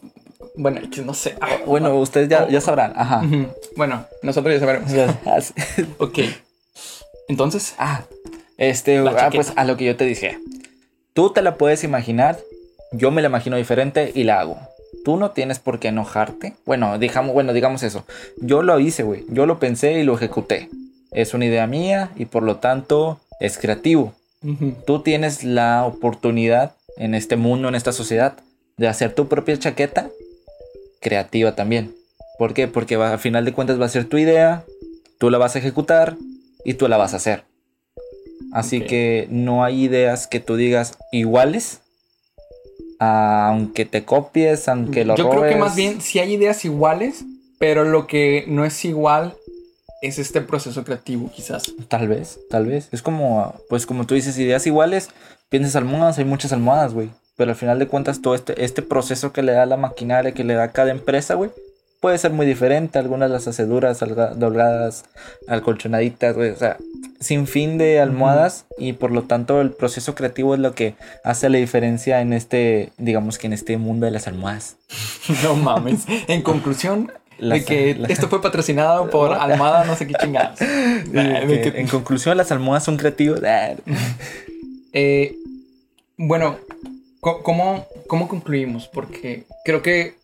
[0.56, 1.36] bueno, que no sé.
[1.42, 2.94] Ah, Bueno, ustedes ya, ya sabrán.
[2.96, 3.22] Ajá.
[3.76, 4.90] Bueno, nosotros ya sabremos.
[5.98, 6.20] Ok.
[7.28, 8.04] Entonces, Ah,
[8.58, 10.40] este, ah, pues a lo que yo te dije.
[11.14, 12.40] Tú te la puedes imaginar,
[12.94, 14.58] yo me la imagino diferente y la hago.
[15.04, 16.54] Tú no tienes por qué enojarte.
[16.66, 18.06] Bueno, digamos, bueno, digamos eso.
[18.38, 19.26] Yo lo hice, güey.
[19.28, 20.70] Yo lo pensé y lo ejecuté.
[21.16, 24.14] Es una idea mía y por lo tanto es creativo.
[24.86, 28.36] Tú tienes la oportunidad en este mundo, en esta sociedad,
[28.78, 30.10] de hacer tu propia chaqueta
[31.02, 31.96] creativa también.
[32.38, 32.68] ¿Por qué?
[32.68, 34.64] Porque va- al final de cuentas va a ser tu idea,
[35.18, 36.18] tú la vas a ejecutar
[36.64, 37.44] y tú la vas a hacer.
[38.52, 41.80] Así que no hay ideas que tú digas iguales,
[43.00, 47.26] aunque te copies, aunque lo yo creo que más bien sí hay ideas iguales,
[47.58, 49.36] pero lo que no es igual
[50.06, 51.74] es este proceso creativo, quizás.
[51.88, 52.90] Tal vez, tal vez.
[52.92, 55.10] Es como, pues como tú dices, ideas iguales,
[55.50, 57.10] piensas almohadas, hay muchas almohadas, güey.
[57.36, 60.44] Pero al final de cuentas, todo este, este proceso que le da la maquinaria, que
[60.44, 61.52] le da cada empresa, güey,
[62.00, 63.00] puede ser muy diferente.
[63.00, 65.06] Algunas las hace duras, dobladas,
[65.48, 66.52] alcolchonaditas, güey.
[66.52, 66.78] O sea,
[67.20, 68.66] sin fin de almohadas.
[68.78, 72.92] Y por lo tanto, el proceso creativo es lo que hace la diferencia en este,
[72.98, 74.78] digamos que en este mundo de las almohadas.
[75.44, 76.06] No mames.
[76.28, 80.60] En conclusión, de que esto fue patrocinado por Almada, no sé qué chingadas.
[80.60, 83.42] Que, En conclusión, las almohadas son creativas.
[84.98, 85.36] Eh,
[86.16, 86.58] bueno,
[87.20, 88.88] ¿cómo, ¿cómo concluimos?
[88.88, 90.16] Porque creo que,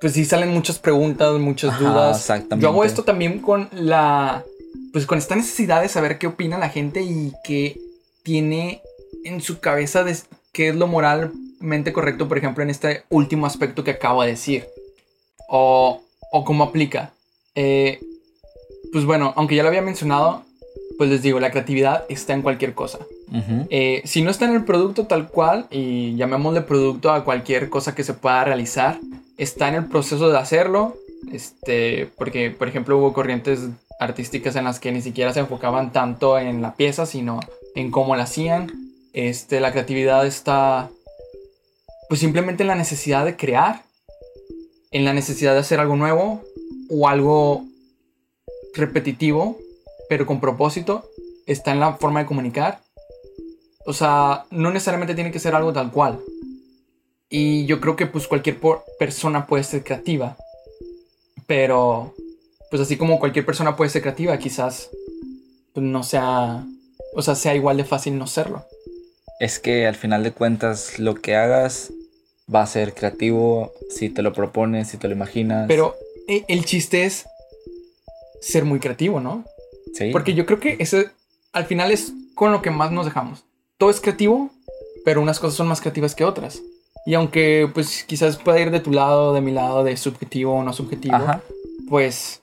[0.00, 2.20] pues sí salen muchas preguntas, muchas Ajá, dudas.
[2.20, 2.62] exactamente.
[2.62, 4.44] Yo hago esto también con la,
[4.92, 7.80] pues con esta necesidad de saber qué opina la gente y qué
[8.22, 8.82] tiene
[9.24, 10.16] en su cabeza de
[10.52, 14.68] qué es lo moralmente correcto, por ejemplo, en este último aspecto que acabo de decir.
[15.48, 17.12] O, o cómo aplica.
[17.54, 18.00] Eh,
[18.92, 20.44] pues bueno, aunque ya lo había mencionado,
[20.96, 22.98] pues les digo, la creatividad está en cualquier cosa.
[23.70, 27.94] Eh, si no está en el producto tal cual, y llamémosle producto a cualquier cosa
[27.94, 28.98] que se pueda realizar,
[29.36, 30.96] está en el proceso de hacerlo.
[31.32, 33.60] Este, porque, por ejemplo, hubo corrientes
[34.00, 37.40] artísticas en las que ni siquiera se enfocaban tanto en la pieza, sino
[37.74, 38.72] en cómo la hacían.
[39.12, 40.90] Este, la creatividad está,
[42.08, 43.82] pues simplemente en la necesidad de crear,
[44.90, 46.42] en la necesidad de hacer algo nuevo
[46.88, 47.64] o algo
[48.74, 49.58] repetitivo,
[50.08, 51.08] pero con propósito.
[51.46, 52.80] Está en la forma de comunicar.
[53.86, 56.20] O sea, no necesariamente tiene que ser algo tal cual.
[57.30, 58.58] Y yo creo que pues cualquier
[58.98, 60.36] persona puede ser creativa.
[61.46, 62.14] Pero,
[62.70, 64.90] pues así como cualquier persona puede ser creativa, quizás
[65.72, 66.66] pues, no sea,
[67.14, 68.64] o sea, sea igual de fácil no serlo.
[69.40, 71.92] Es que al final de cuentas lo que hagas
[72.52, 75.66] va a ser creativo si te lo propones, si te lo imaginas.
[75.68, 75.96] Pero
[76.26, 77.26] eh, el chiste es
[78.40, 79.44] ser muy creativo, ¿no?
[79.94, 80.10] sí.
[80.12, 81.10] Porque yo creo que ese
[81.52, 83.44] al final es con lo que más nos dejamos.
[83.78, 84.50] Todo es creativo,
[85.04, 86.62] pero unas cosas son más creativas que otras.
[87.06, 90.62] Y aunque pues quizás pueda ir de tu lado, de mi lado, de subjetivo o
[90.62, 91.42] no subjetivo, Ajá.
[91.88, 92.42] pues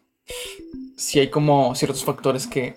[0.98, 2.76] sí hay como ciertos factores que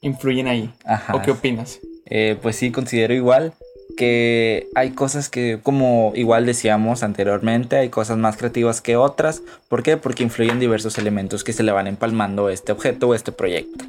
[0.00, 0.72] influyen ahí.
[0.84, 1.14] Ajá.
[1.14, 1.80] ¿O qué opinas?
[2.06, 3.52] Eh, pues sí, considero igual
[3.96, 9.42] que hay cosas que, como igual decíamos anteriormente, hay cosas más creativas que otras.
[9.68, 9.96] ¿Por qué?
[9.96, 13.84] Porque influyen diversos elementos que se le van empalmando a este objeto o este proyecto.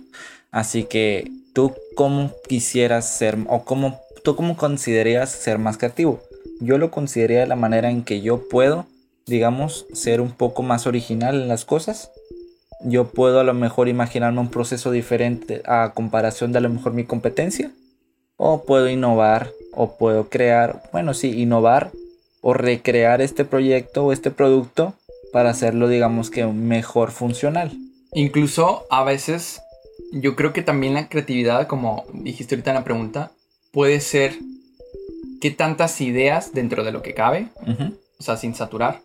[0.51, 6.19] Así que tú, ¿cómo quisieras ser o cómo ¿tú cómo considerarías ser más creativo?
[6.59, 8.85] Yo lo consideraría de la manera en que yo puedo,
[9.25, 12.11] digamos, ser un poco más original en las cosas.
[12.81, 16.91] Yo puedo a lo mejor imaginarme un proceso diferente a comparación de a lo mejor
[16.91, 17.71] mi competencia.
[18.37, 21.91] O puedo innovar, o puedo crear, bueno, sí, innovar
[22.41, 24.93] o recrear este proyecto o este producto
[25.33, 27.71] para hacerlo, digamos que mejor funcional.
[28.13, 29.61] Incluso a veces
[30.11, 33.31] yo creo que también la creatividad, como dijiste ahorita en la pregunta,
[33.71, 34.33] puede ser
[35.41, 37.49] qué tantas ideas dentro de lo que cabe,
[38.19, 39.01] o sea, sin saturar,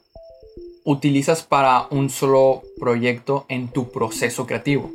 [0.85, 4.91] utilizas para un solo proyecto en tu proceso creativo.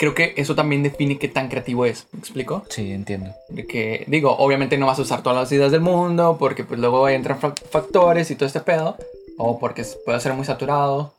[0.00, 2.64] Creo que eso también define qué tan creativo es, ¿me explico?
[2.70, 3.34] Sí, entiendo.
[3.50, 6.80] De que, digo, obviamente no vas a usar todas las ideas del mundo porque pues
[6.80, 8.96] luego entran fa- factores y todo este pedo,
[9.36, 11.12] o porque puede ser muy saturado,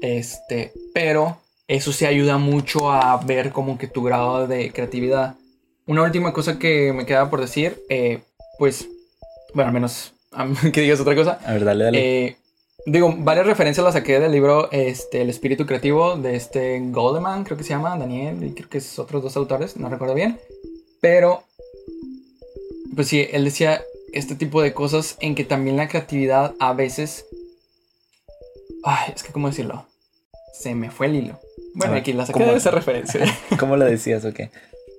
[0.00, 1.36] este, pero
[1.68, 5.34] eso sí ayuda mucho a ver como que tu grado de creatividad.
[5.86, 8.20] Una última cosa que me queda por decir, eh,
[8.58, 8.88] pues,
[9.52, 10.14] bueno, al menos
[10.72, 11.98] que digas otra cosa, A ver, dale, dale.
[11.98, 12.36] eh,
[12.86, 17.56] digo, varias referencias las saqué del libro este, El espíritu creativo de este Goldman, creo
[17.56, 20.38] que se llama, Daniel, y creo que es otros dos autores, no recuerdo bien.
[21.00, 21.44] Pero,
[22.94, 27.26] pues sí, él decía este tipo de cosas en que también la creatividad a veces...
[28.84, 29.86] Ay, es que, ¿cómo decirlo?
[30.52, 31.40] Se me fue el hilo.
[31.74, 32.52] Bueno, A ver, aquí la saqué ¿cómo?
[32.52, 33.24] de esa referencia.
[33.58, 34.50] ¿Cómo lo decías o qué?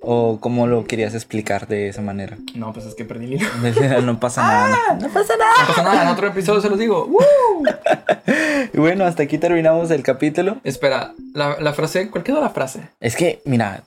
[0.06, 2.36] ¿O cómo lo querías explicar de esa manera?
[2.54, 3.48] no, pues es que perdí el hilo.
[4.02, 4.98] no pasa nada.
[5.00, 5.36] No pasa
[5.82, 7.06] nada, en otro episodio se los digo.
[7.10, 7.64] ¡Woo!
[8.72, 10.58] Y bueno, hasta aquí terminamos el capítulo.
[10.64, 12.88] Espera, la, la frase, ¿cuál quedó la frase?
[13.00, 13.82] Es que, mira,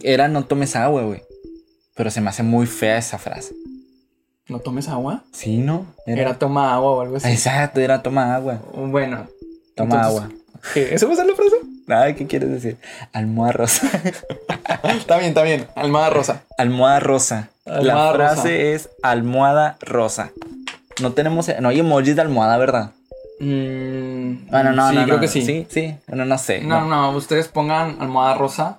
[0.00, 1.22] era no tomes agua, güey.
[1.94, 3.54] Pero se me hace muy fea esa frase.
[4.48, 5.22] ¿No tomes agua?
[5.32, 5.86] Sí, ¿no?
[6.06, 7.28] Era toma agua o algo así.
[7.28, 8.60] Exacto, era toma agua.
[8.74, 9.28] Bueno.
[9.76, 10.28] Toma Entonces, agua.
[10.74, 10.94] ¿Qué?
[10.94, 11.56] ¿Eso va a ser la frase?
[11.92, 12.76] Ay, ¿qué quieres decir?
[13.12, 13.88] Almohada rosa.
[14.84, 15.66] Está bien, está bien.
[15.74, 16.42] Almada rosa.
[16.56, 17.50] almohada rosa.
[17.64, 18.50] la Almohada frase rosa.
[18.52, 20.30] es almohada rosa.
[21.00, 22.90] No tenemos, no hay emojis de almohada, ¿verdad?
[23.40, 25.42] Mm, Bueno, no, sí, no, creo no, que sí.
[25.44, 25.94] Sí, sí.
[26.06, 26.60] Bueno, no sé.
[26.60, 28.78] No, no, ustedes pongan almohada rosa.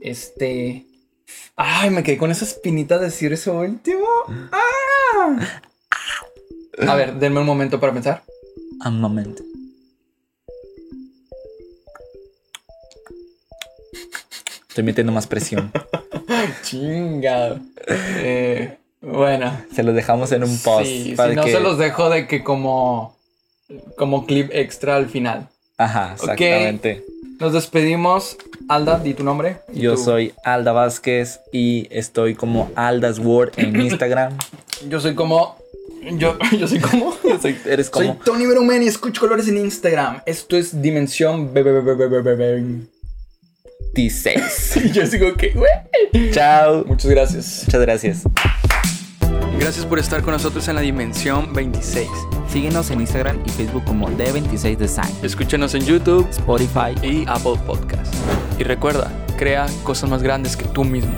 [0.00, 0.86] Este.
[1.56, 4.04] Ay, me quedé con esa espinita de decir eso último.
[4.52, 5.38] ¡Ah!
[6.88, 8.22] A ver, denme un momento para pensar.
[8.84, 9.42] Un momento.
[14.72, 15.70] Estoy metiendo más presión.
[16.62, 17.60] Chingado.
[17.86, 19.52] Eh, bueno.
[19.74, 20.86] Se los dejamos en un post.
[20.86, 23.14] Sí, para si no que- se los dejo de que como.
[23.96, 25.48] Como clip extra al final.
[25.76, 27.04] Ajá, exactamente.
[27.38, 28.38] Nos despedimos.
[28.68, 29.58] Alda, di tu nombre.
[29.74, 34.32] Yo soy Alda Vázquez y estoy como Aldas Word en Instagram.
[34.88, 35.56] Yo soy como.
[36.16, 37.14] Yo, yo soy como.
[37.42, 38.20] Soy- eres Soy como.
[38.24, 40.22] Tony Berumen y escucho colores en Instagram.
[40.24, 41.50] Esto es Dimensión.
[43.94, 44.84] Be- be- be- be- be- be- be- T6.
[44.86, 46.30] Y yo sigo que, güey.
[46.32, 46.84] Chao.
[46.86, 47.62] Muchas gracias.
[47.66, 48.22] Muchas gracias.
[49.58, 52.08] Gracias por estar con nosotros en la Dimensión 26.
[52.48, 55.14] Síguenos en Instagram y Facebook como D26 Design.
[55.22, 56.94] Escúchanos en YouTube Spotify.
[57.02, 58.12] y Apple Podcast.
[58.58, 61.12] Y recuerda, crea cosas más grandes que tú mismo.